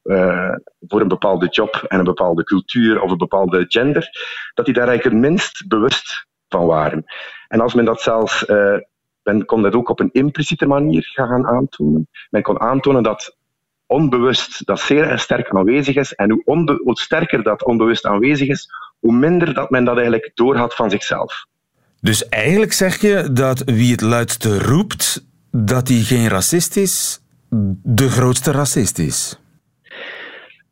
[0.02, 0.56] eh,
[0.88, 4.10] voor een bepaalde job en een bepaalde cultuur of een bepaalde gender,
[4.54, 7.04] dat die daar eigenlijk het minst bewust van waren.
[7.48, 8.46] En als men dat zelfs,
[9.24, 12.08] men kon dat ook op een impliciete manier gaan aantonen.
[12.30, 13.38] Men kon aantonen dat
[13.86, 16.13] onbewust dat zeer sterk aanwezig is.
[16.13, 18.70] En hoe, hoe sterker dat onbewust aanwezig is,
[19.06, 21.46] hoe minder dat men dat eigenlijk doorhad van zichzelf.
[22.02, 27.22] Dus eigenlijk zeg je dat wie het luidste roept, dat hij geen racist is,
[27.84, 29.39] de grootste racist is.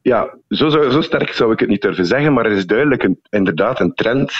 [0.01, 3.19] Ja, zo, zo, sterk zou ik het niet durven zeggen, maar er is duidelijk een,
[3.29, 4.33] inderdaad een trend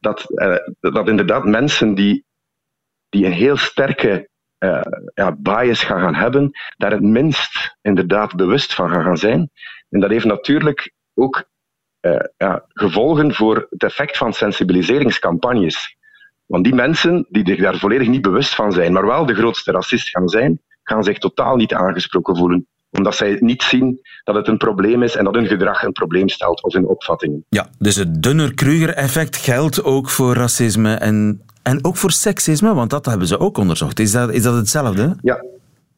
[0.00, 2.24] dat, uh, dat inderdaad mensen die,
[3.08, 4.28] die een heel sterke
[4.58, 4.80] uh,
[5.14, 9.50] ja, bias gaan, gaan hebben, daar het minst inderdaad bewust van gaan, gaan zijn.
[9.88, 11.44] En dat heeft natuurlijk ook
[12.36, 15.96] ja, gevolgen voor het effect van sensibiliseringscampagnes.
[16.46, 19.72] Want die mensen die zich daar volledig niet bewust van zijn, maar wel de grootste
[19.72, 24.48] racist gaan zijn, gaan zich totaal niet aangesproken voelen omdat zij niet zien dat het
[24.48, 27.44] een probleem is en dat hun gedrag een probleem stelt of hun opvattingen.
[27.48, 33.06] Ja, dus het Dunner-Kruger-effect geldt ook voor racisme en, en ook voor seksisme, want dat
[33.06, 33.98] hebben ze ook onderzocht.
[33.98, 35.16] Is dat, is dat hetzelfde?
[35.20, 35.44] Ja,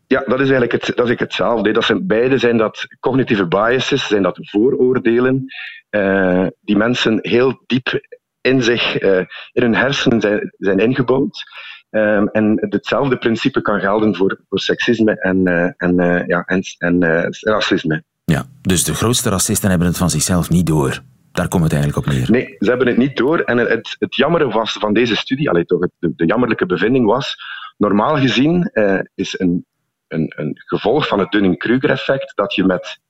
[0.09, 1.73] ja, dat is eigenlijk het, dat is hetzelfde.
[1.73, 5.45] Dat zijn, beide zijn dat cognitieve biases, zijn dat vooroordelen,
[5.91, 8.01] uh, die mensen heel diep
[8.41, 9.19] in zich, uh,
[9.53, 11.43] in hun hersenen zijn, zijn ingebouwd.
[11.91, 17.03] Um, en hetzelfde principe kan gelden voor, voor seksisme en, uh, en, ja, en, en
[17.41, 18.05] racisme.
[18.25, 21.01] Ja, dus de grootste racisten hebben het van zichzelf niet door.
[21.33, 22.31] Daar komt het eigenlijk op neer.
[22.31, 23.41] Nee, ze hebben het niet door.
[23.41, 27.07] En het, het jammere was van deze studie, allee, toch, het, de, de jammerlijke bevinding
[27.07, 27.37] was,
[27.77, 28.71] normaal gezien
[29.15, 29.67] is een,
[30.09, 33.01] een, een gevolg van het Dunning-Kruger-effect dat je met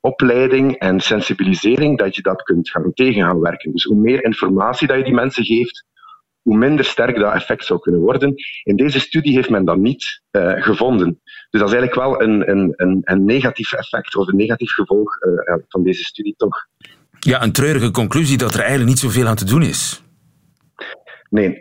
[0.00, 3.72] opleiding en sensibilisering dat je dat kunt gaan tegen gaan werken.
[3.72, 5.84] Dus hoe meer informatie dat je die mensen geeft,
[6.42, 8.34] hoe minder sterk dat effect zou kunnen worden.
[8.62, 11.20] In deze studie heeft men dat niet uh, gevonden.
[11.50, 15.24] Dus dat is eigenlijk wel een, een, een, een negatief effect of een negatief gevolg
[15.24, 16.66] uh, van deze studie toch.
[17.18, 20.02] Ja, een treurige conclusie dat er eigenlijk niet zoveel aan te doen is.
[21.30, 21.60] Nee,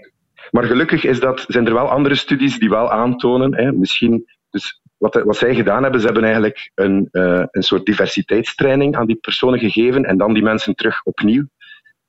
[0.51, 4.81] maar gelukkig is dat, zijn er wel andere studies die wel aantonen, hè, misschien, dus
[4.97, 9.15] wat, wat zij gedaan hebben, ze hebben eigenlijk een, uh, een soort diversiteitstraining aan die
[9.15, 11.47] personen gegeven en dan die mensen terug opnieuw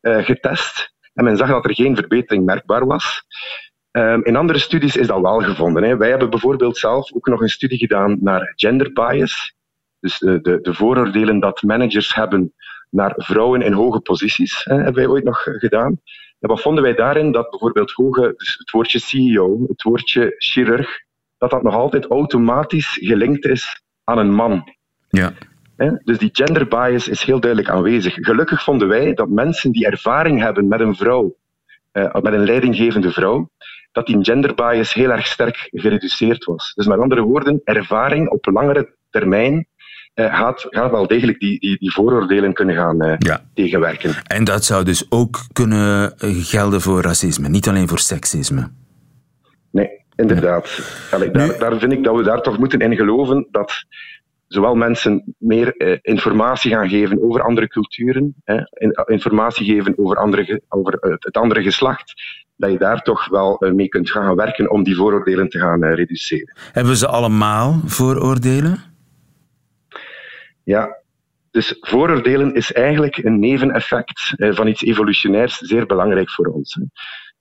[0.03, 0.93] getest.
[1.15, 3.25] En men zag dat er geen verbetering merkbaar was.
[3.91, 5.83] Um, in andere studies is dat wel gevonden.
[5.83, 5.97] Hè.
[5.97, 9.55] Wij hebben bijvoorbeeld zelf ook nog een studie gedaan naar gender bias.
[10.01, 12.55] Dus de, de, de vooroordelen dat managers hebben
[12.91, 16.01] naar vrouwen in hoge posities, hè, hebben wij ooit nog gedaan.
[16.39, 17.33] En wat vonden wij daarin?
[17.33, 21.01] Dat bijvoorbeeld hoge, dus het woordje CEO, het woordje chirurg,
[21.43, 24.75] dat dat nog altijd automatisch gelinkt is aan een man.
[25.09, 25.33] Ja.
[26.05, 28.15] Dus die gender bias is heel duidelijk aanwezig.
[28.15, 31.37] Gelukkig vonden wij dat mensen die ervaring hebben met een vrouw,
[31.93, 33.51] eh, met een leidinggevende vrouw,
[33.93, 36.73] dat die gender bias heel erg sterk gereduceerd was.
[36.75, 39.67] Dus met andere woorden, ervaring op langere termijn
[40.15, 43.41] uh, gaat, gaat wel degelijk die, die, die vooroordelen kunnen gaan uh, ja.
[43.55, 44.15] tegenwerken.
[44.27, 48.71] En dat zou dus ook kunnen gelden voor racisme, niet alleen voor seksisme.
[49.71, 50.81] Nee, inderdaad.
[51.11, 53.85] Allee, daar, daar vind ik dat we daar toch moeten in geloven dat
[54.47, 58.63] zowel mensen meer eh, informatie gaan geven over andere culturen, hè,
[59.07, 62.13] informatie geven over, andere, over uh, het andere geslacht,
[62.57, 66.57] dat je daar toch wel mee kunt gaan werken om die vooroordelen te gaan reduceren.
[66.73, 68.79] Hebben ze allemaal vooroordelen?
[70.65, 71.01] Ja,
[71.51, 76.79] dus vooroordelen is eigenlijk een neveneffect van iets evolutionairs zeer belangrijk voor ons.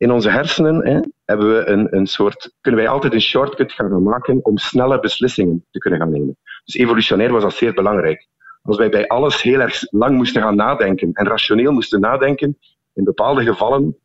[0.02, 4.04] In onze hersenen hè, hebben we een, een soort, kunnen wij altijd een shortcut gaan
[4.04, 6.38] maken om snelle beslissingen te kunnen gaan nemen.
[6.66, 8.28] Dus evolutionair was dat zeer belangrijk.
[8.62, 12.58] Als wij bij alles heel erg lang moesten gaan nadenken en rationeel moesten nadenken,
[12.94, 13.98] in bepaalde gevallen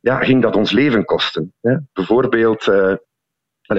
[0.00, 1.54] ja, ging dat ons leven kosten.
[1.60, 1.76] Hè.
[1.92, 2.94] Bijvoorbeeld, uh,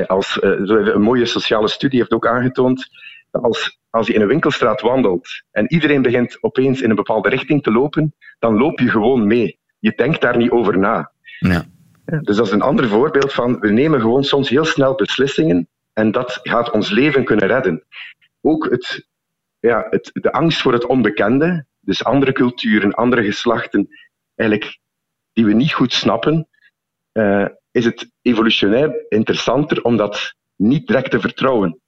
[0.08, 0.60] als, uh,
[0.93, 2.88] een mooie sociale studie heeft ook aangetoond,
[3.32, 7.63] als, als je in een winkelstraat wandelt en iedereen begint opeens in een bepaalde richting
[7.63, 9.60] te lopen, dan loop je gewoon mee.
[9.80, 11.12] Je denkt daar niet over na.
[11.49, 11.65] Ja.
[12.21, 16.12] Dus dat is een ander voorbeeld van, we nemen gewoon soms heel snel beslissingen en
[16.12, 17.84] dat gaat ons leven kunnen redden.
[18.41, 19.08] Ook het,
[19.60, 23.88] ja, het, de angst voor het onbekende, dus andere culturen, andere geslachten,
[24.36, 24.79] eigenlijk,
[25.34, 26.47] die we niet goed snappen,
[27.13, 31.79] uh, is het evolutionair interessanter om dat niet direct te vertrouwen.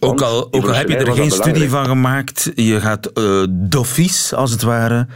[0.00, 4.34] Ook al, ook al heb je er geen studie van gemaakt, je gaat uh, doffies,
[4.34, 5.06] als het ware,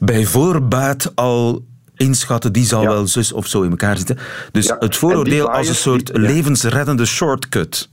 [0.00, 1.64] bij voorbaat al
[1.96, 4.18] inschatten, die zal wel zus of zo in elkaar zitten.
[4.52, 7.88] Dus het vooroordeel als een soort levensreddende shortcut.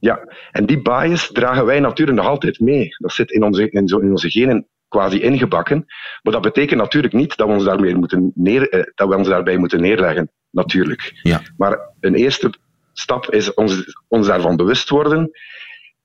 [0.00, 0.20] Ja,
[0.52, 2.88] en die bias dragen wij natuurlijk nog altijd mee.
[2.98, 5.84] Dat zit in onze, in, zo, in onze genen quasi ingebakken.
[6.22, 9.28] Maar dat betekent natuurlijk niet dat we ons, daarmee moeten neer, eh, dat we ons
[9.28, 11.20] daarbij moeten neerleggen, natuurlijk.
[11.22, 11.42] Ja.
[11.56, 12.52] Maar een eerste
[12.92, 15.30] stap is ons, ons daarvan bewust worden,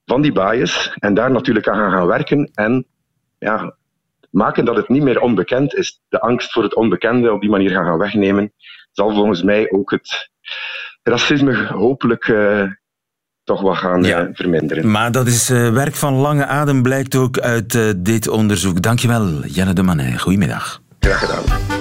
[0.06, 2.86] van die bias, en daar natuurlijk aan gaan werken en
[3.40, 3.76] ja,
[4.34, 6.02] maken dat het niet meer onbekend is.
[6.08, 8.54] De angst voor het onbekende op die manier gaan, gaan wegnemen.
[8.92, 10.30] zal volgens mij ook het
[11.04, 12.64] racisme hopelijk uh,
[13.44, 14.30] toch wat gaan ja.
[14.34, 14.92] verminderen.
[14.92, 18.82] Maar dat is werk van lange adem, blijkt ook uit dit onderzoek.
[18.82, 20.22] Dankjewel, Janne de Manet.
[20.22, 20.82] Goedemiddag.
[21.00, 21.73] Graag gedaan.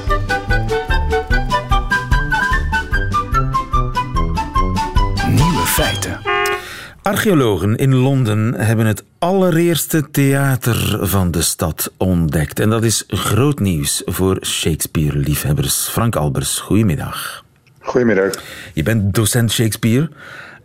[7.03, 12.61] Archeologen in Londen hebben het allereerste theater van de stad ontdekt.
[12.61, 15.89] En dat is groot nieuws voor Shakespeare-liefhebbers.
[15.89, 17.45] Frank Albers, goedemiddag.
[17.81, 18.33] Goedemiddag.
[18.75, 20.11] Je bent docent Shakespeare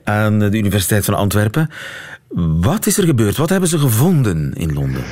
[0.04, 1.70] aan de Universiteit van Antwerpen.
[2.62, 3.38] Wat is er gebeurd?
[3.38, 5.04] Wat hebben ze gevonden in Londen?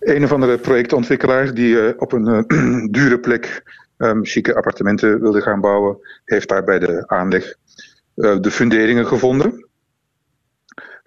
[0.00, 3.62] Een of andere projectontwikkelaar die uh, op een uh, dure plek
[3.98, 7.54] um, chique appartementen wilde gaan bouwen, heeft daar bij de aanleg
[8.16, 9.65] uh, de funderingen gevonden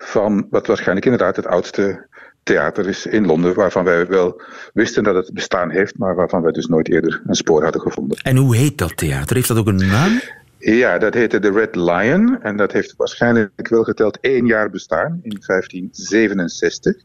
[0.10, 2.08] van wat waarschijnlijk inderdaad het oudste
[2.43, 4.41] theater is in Londen, waarvan wij wel
[4.74, 8.17] wisten dat het bestaan heeft, maar waarvan wij dus nooit eerder een spoor hadden gevonden.
[8.17, 9.36] En hoe heet dat theater?
[9.36, 10.19] Heeft dat ook een naam?
[10.58, 15.19] Ja, dat heette The Red Lion en dat heeft waarschijnlijk wel geteld één jaar bestaan,
[15.22, 16.95] in 1567.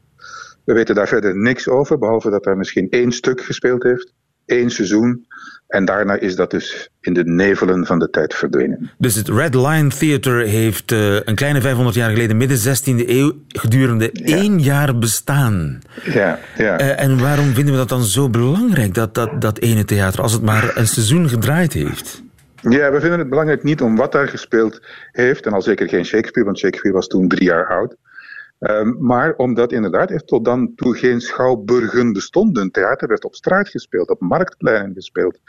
[0.63, 4.13] We weten daar verder niks over, behalve dat er misschien één stuk gespeeld heeft,
[4.45, 5.25] één seizoen.
[5.67, 8.89] En daarna is dat dus in de nevelen van de tijd verdwenen.
[8.97, 13.33] Dus het Red Lion Theater heeft uh, een kleine 500 jaar geleden, midden 16e eeuw,
[13.47, 14.35] gedurende ja.
[14.35, 15.79] één jaar bestaan.
[16.03, 16.81] Ja, ja.
[16.81, 20.33] Uh, en waarom vinden we dat dan zo belangrijk, dat, dat, dat ene theater, als
[20.33, 22.23] het maar een seizoen gedraaid heeft?
[22.61, 24.81] Ja, we vinden het belangrijk niet om wat daar gespeeld
[25.11, 27.95] heeft, en al zeker geen Shakespeare, want Shakespeare was toen drie jaar oud.
[28.59, 32.71] Um, maar omdat inderdaad er tot dan toe geen schouwburgen bestonden.
[32.71, 35.39] Theater werd op straat gespeeld, op marktpleinen gespeeld.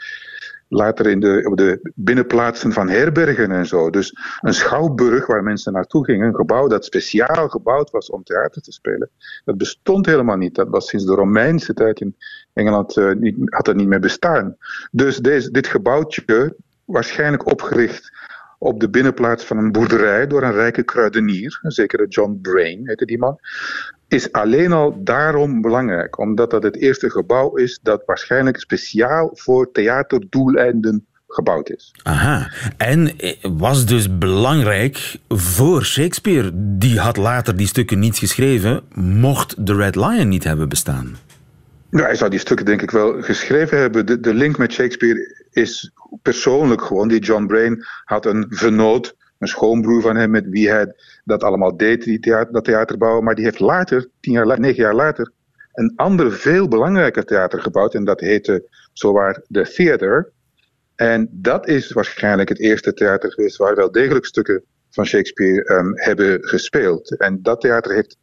[0.69, 3.89] Later in de, op de binnenplaatsen van herbergen en zo.
[3.89, 8.61] Dus een schouwburg waar mensen naartoe gingen, een gebouw dat speciaal gebouwd was om theater
[8.61, 9.09] te spelen,
[9.45, 10.55] dat bestond helemaal niet.
[10.55, 12.15] Dat was sinds de Romeinse tijd in
[12.53, 14.57] Engeland, uh, niet, had dat niet meer bestaan.
[14.91, 18.11] Dus deze, dit gebouwtje, waarschijnlijk opgericht
[18.57, 23.05] op de binnenplaats van een boerderij door een rijke kruidenier, een zekere John Brain heette
[23.05, 23.39] die man,
[24.07, 29.71] is alleen al daarom belangrijk, omdat dat het eerste gebouw is dat waarschijnlijk speciaal voor
[29.71, 31.93] theaterdoeleinden gebouwd is.
[32.03, 36.51] Aha, en was dus belangrijk voor Shakespeare.
[36.53, 41.17] Die had later die stukken niet geschreven, mocht The Red Lion niet hebben bestaan.
[41.89, 44.05] Nou, hij zou die stukken denk ik wel geschreven hebben.
[44.05, 45.91] De, de link met Shakespeare is
[46.21, 47.07] persoonlijk gewoon.
[47.07, 50.93] Die John Brain had een vernoot, een schoonbroer van hem, met wie hij
[51.23, 53.23] dat allemaal deed, die theater, dat theater bouwen.
[53.23, 55.31] Maar die heeft later, tien jaar, negen jaar later,
[55.73, 57.93] een ander, veel belangrijker theater gebouwd.
[57.93, 60.31] En dat heette zowaar The Theater.
[60.95, 65.91] En dat is waarschijnlijk het eerste theater geweest waar wel degelijk stukken van Shakespeare um,
[65.95, 67.17] hebben gespeeld.
[67.17, 68.17] En dat theater heeft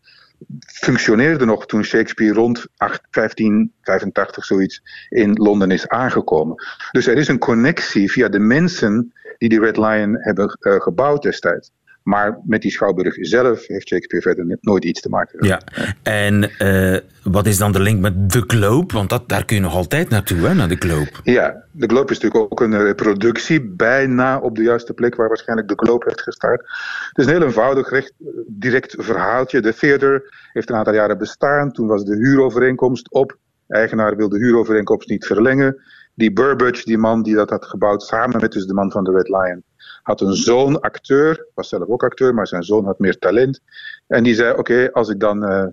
[0.66, 6.64] functioneerde nog toen Shakespeare rond 1585 zoiets in Londen is aangekomen.
[6.90, 11.22] Dus er is een connectie via de mensen die die Red Lion hebben uh, gebouwd
[11.22, 11.70] destijds.
[12.04, 15.46] Maar met die schouwburg zelf heeft Shakespeare verder nooit iets te maken.
[15.46, 15.60] Ja,
[16.02, 18.94] en uh, wat is dan de link met de Globe?
[18.94, 21.10] Want dat, daar kun je nog altijd naartoe, hè, naar de Globe.
[21.22, 25.68] Ja, de Globe is natuurlijk ook een reproductie, bijna op de juiste plek waar waarschijnlijk
[25.68, 26.60] de Globe heeft gestart.
[27.08, 28.12] Het is een heel eenvoudig, recht,
[28.46, 29.60] direct verhaaltje.
[29.60, 31.72] De theater heeft een aantal jaren bestaan.
[31.72, 33.38] Toen was de huurovereenkomst op.
[33.68, 35.82] Eigenaar wil de huurovereenkomst niet verlengen.
[36.14, 39.12] Die Burbage, die man die dat had gebouwd, samen met dus de man van de
[39.12, 39.62] Red Lion,
[40.02, 43.60] had een zoon acteur, was zelf ook acteur, maar zijn zoon had meer talent.
[44.06, 45.66] En die zei: Oké, als ik dan uh,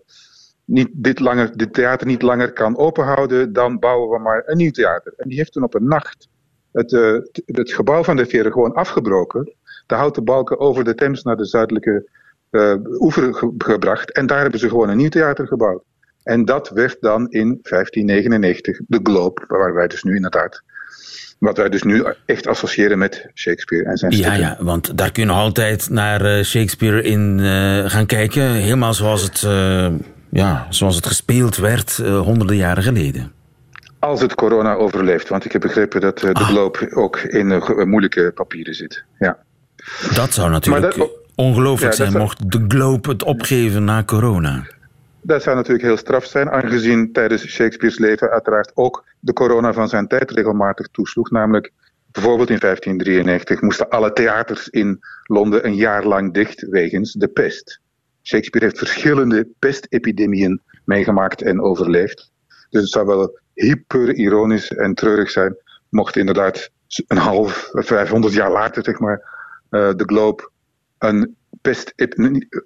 [0.65, 4.71] niet dit, langer, dit theater niet langer kan openhouden, dan bouwen we maar een nieuw
[4.71, 5.13] theater.
[5.17, 6.27] En die heeft toen op een nacht
[6.71, 9.53] het, uh, het gebouw van de Veer gewoon afgebroken,
[9.87, 12.09] de houten balken over de Thames naar de zuidelijke
[12.51, 14.11] uh, oever ge gebracht.
[14.11, 15.83] En daar hebben ze gewoon een nieuw theater gebouwd.
[16.23, 20.63] En dat werd dan in 1599 de Globe, waar wij dus nu inderdaad
[21.41, 24.39] wat wij dus nu echt associëren met Shakespeare en zijn stukken.
[24.39, 28.51] Ja, ja, want daar kun je nog altijd naar eh, Shakespeare in uh, gaan kijken.
[28.51, 29.87] Helemaal zoals het, uh,
[30.29, 33.31] ja, zoals het gespeeld werd honderden jaren geleden.
[33.99, 35.29] Als het corona overleeft.
[35.29, 36.47] Want ik heb begrepen dat de ah.
[36.47, 39.03] Globe ook in moeilijke papieren zit.
[39.19, 39.37] Ja.
[40.13, 44.63] Dat zou natuurlijk dat, ongelooflijk ja, zijn mocht de Globe het opgeven na corona.
[45.23, 49.89] Dat zou natuurlijk heel straf zijn, aangezien tijdens Shakespeare's leven uiteraard ook de corona van
[49.89, 51.31] zijn tijd regelmatig toesloeg.
[51.31, 51.71] Namelijk
[52.11, 57.81] bijvoorbeeld in 1593 moesten alle theaters in Londen een jaar lang dicht wegens de pest.
[58.23, 62.31] Shakespeare heeft verschillende pestepidemieën meegemaakt en overleefd.
[62.69, 65.55] Dus het zou wel hyper ironisch en treurig zijn
[65.89, 66.69] mocht inderdaad
[67.07, 69.19] een half, 500 jaar later zeg maar,
[69.69, 70.49] uh, de Globe
[70.97, 71.93] een pest,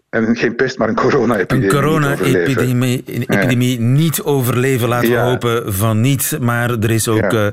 [0.10, 1.70] en geen pest, maar een corona-epidemie.
[1.70, 6.38] Een corona-epidemie epidemie niet overleven, laten we hopen van niet.
[6.41, 7.46] Maar er is ook uh,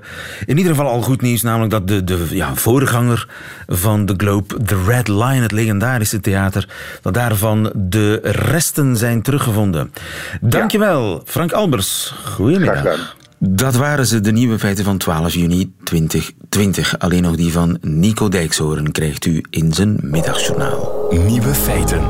[0.46, 3.28] in ieder geval al goed nieuws, namelijk dat de, de ja, voorganger
[3.66, 6.68] van de Globe, The Red Lion, het legendarische theater,
[7.02, 9.92] dat daarvan de resten zijn teruggevonden.
[10.40, 12.14] Dankjewel, Frank Albers.
[12.24, 13.20] Goedemiddag.
[13.44, 16.98] Dat waren ze, de nieuwe feiten van 12 juni 2020.
[16.98, 21.06] Alleen nog die van Nico Dijkshoorn krijgt u in zijn middagjournaal.
[21.10, 22.00] Nieuwe feiten.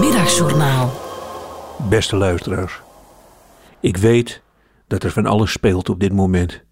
[0.00, 1.00] Middagjournaal.
[1.88, 2.80] Beste luisteraars.
[3.80, 4.42] Ik weet
[4.86, 6.62] dat er van alles speelt op dit moment.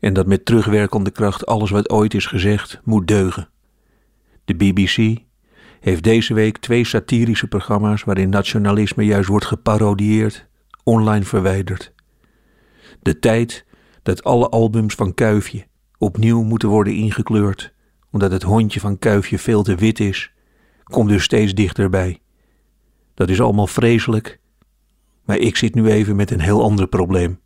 [0.00, 3.48] En dat met terugwerkende kracht alles wat ooit is gezegd moet deugen.
[4.44, 5.16] De BBC
[5.80, 10.46] heeft deze week twee satirische programma's waarin nationalisme juist wordt geparodieerd
[10.88, 11.92] online verwijderd.
[13.02, 13.64] De tijd
[14.02, 15.66] dat alle albums van Kuifje
[15.98, 17.74] opnieuw moeten worden ingekleurd,
[18.10, 20.32] omdat het hondje van Kuifje veel te wit is,
[20.84, 22.20] komt dus steeds dichterbij.
[23.14, 24.40] Dat is allemaal vreselijk,
[25.24, 27.40] maar ik zit nu even met een heel ander probleem.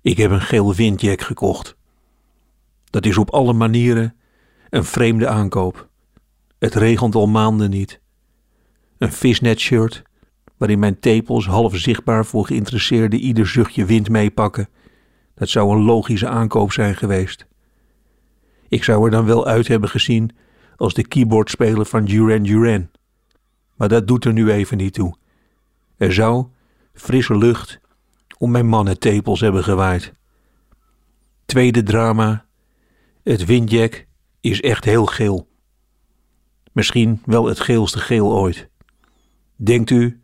[0.00, 1.76] Ik heb een geel windjack gekocht.
[2.90, 4.16] Dat is op alle manieren
[4.70, 5.88] een vreemde aankoop.
[6.58, 8.00] Het regent al maanden niet.
[8.98, 10.02] Een visnet shirt
[10.62, 14.68] waarin mijn tepels half zichtbaar voor geïnteresseerden ieder zuchtje wind meepakken.
[15.34, 17.46] Dat zou een logische aankoop zijn geweest.
[18.68, 20.30] Ik zou er dan wel uit hebben gezien
[20.76, 22.90] als de keyboardspeler van Duran Duran.
[23.76, 25.16] Maar dat doet er nu even niet toe.
[25.96, 26.46] Er zou
[26.92, 27.80] frisse lucht
[28.38, 30.12] om mijn mannentepels hebben gewaaid.
[31.44, 32.44] Tweede drama.
[33.22, 34.06] Het windjack
[34.40, 35.48] is echt heel geel.
[36.72, 38.68] Misschien wel het geelste geel ooit.
[39.56, 40.21] Denkt u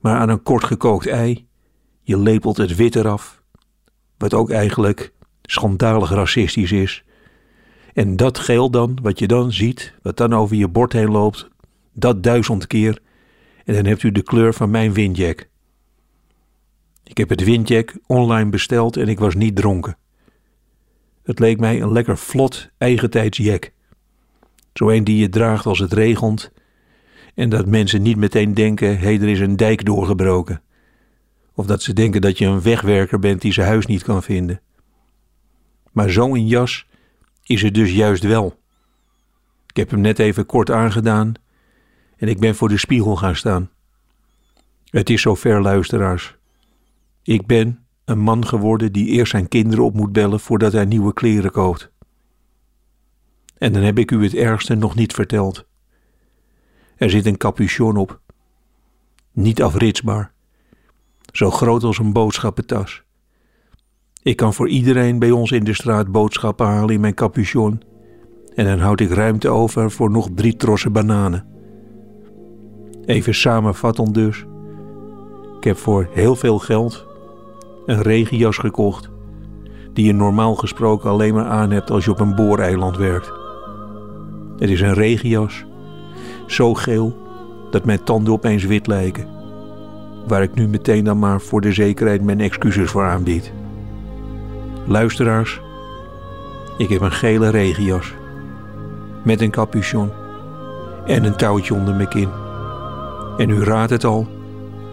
[0.00, 1.46] maar aan een kort gekookt ei.
[2.02, 3.42] Je lepelt het wit eraf,
[4.18, 7.04] wat ook eigenlijk schandalig racistisch is.
[7.94, 11.48] En dat geel dan, wat je dan ziet, wat dan over je bord heen loopt,
[11.92, 12.98] dat duizend keer,
[13.64, 15.48] en dan hebt u de kleur van mijn windjack.
[17.04, 19.96] Ik heb het windjack online besteld en ik was niet dronken.
[21.22, 23.72] Het leek mij een lekker vlot, eigentijds jack.
[24.72, 26.52] Zo een die je draagt als het regent
[27.40, 30.62] en dat mensen niet meteen denken: hé, hey, er is een dijk doorgebroken.
[31.54, 34.60] Of dat ze denken dat je een wegwerker bent die zijn huis niet kan vinden.
[35.92, 36.86] Maar zo'n jas
[37.42, 38.58] is het dus juist wel.
[39.66, 41.34] Ik heb hem net even kort aangedaan
[42.16, 43.70] en ik ben voor de spiegel gaan staan.
[44.84, 46.36] Het is zover, luisteraars.
[47.22, 51.12] Ik ben een man geworden die eerst zijn kinderen op moet bellen voordat hij nieuwe
[51.12, 51.90] kleren koopt.
[53.58, 55.68] En dan heb ik u het ergste nog niet verteld.
[57.00, 58.20] Er zit een capuchon op.
[59.32, 60.32] Niet afritsbaar.
[61.32, 63.02] Zo groot als een boodschappentas.
[64.22, 67.82] Ik kan voor iedereen bij ons in de straat boodschappen halen in mijn capuchon.
[68.54, 71.46] En dan houd ik ruimte over voor nog drie trossen bananen.
[73.04, 74.44] Even samenvattend dus.
[75.56, 77.06] Ik heb voor heel veel geld
[77.86, 79.10] een regenjas gekocht.
[79.92, 83.32] Die je normaal gesproken alleen maar aan hebt als je op een booreiland werkt.
[84.58, 85.68] Het is een regenjas
[86.50, 87.16] zo geel
[87.70, 89.26] dat mijn tanden opeens wit lijken.
[90.26, 93.52] Waar ik nu meteen dan maar voor de zekerheid mijn excuses voor aanbied.
[94.86, 95.60] Luisteraars,
[96.78, 98.14] ik heb een gele regenjas.
[99.24, 100.10] Met een capuchon.
[101.06, 102.28] En een touwtje onder mijn kin.
[103.36, 104.26] En u raadt het al,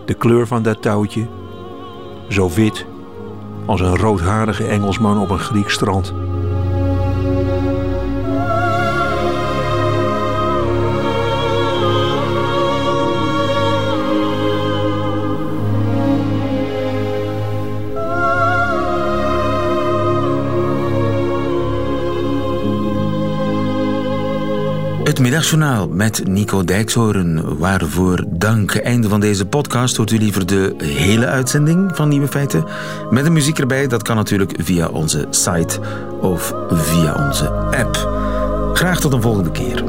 [0.05, 1.27] de kleur van dat touwtje.
[2.29, 2.85] Zo wit
[3.65, 6.13] als een roodharige Engelsman op een Grieks strand.
[25.17, 27.57] Het middagjournaal met Nico Dijkshoorn.
[27.57, 28.75] Waarvoor dank.
[28.75, 29.95] Einde van deze podcast.
[29.97, 32.65] Hoort u liever de hele uitzending van Nieuwe Feiten?
[33.09, 33.87] Met de muziek erbij.
[33.87, 35.79] Dat kan natuurlijk via onze site
[36.21, 38.09] of via onze app.
[38.73, 39.83] Graag tot een volgende keer.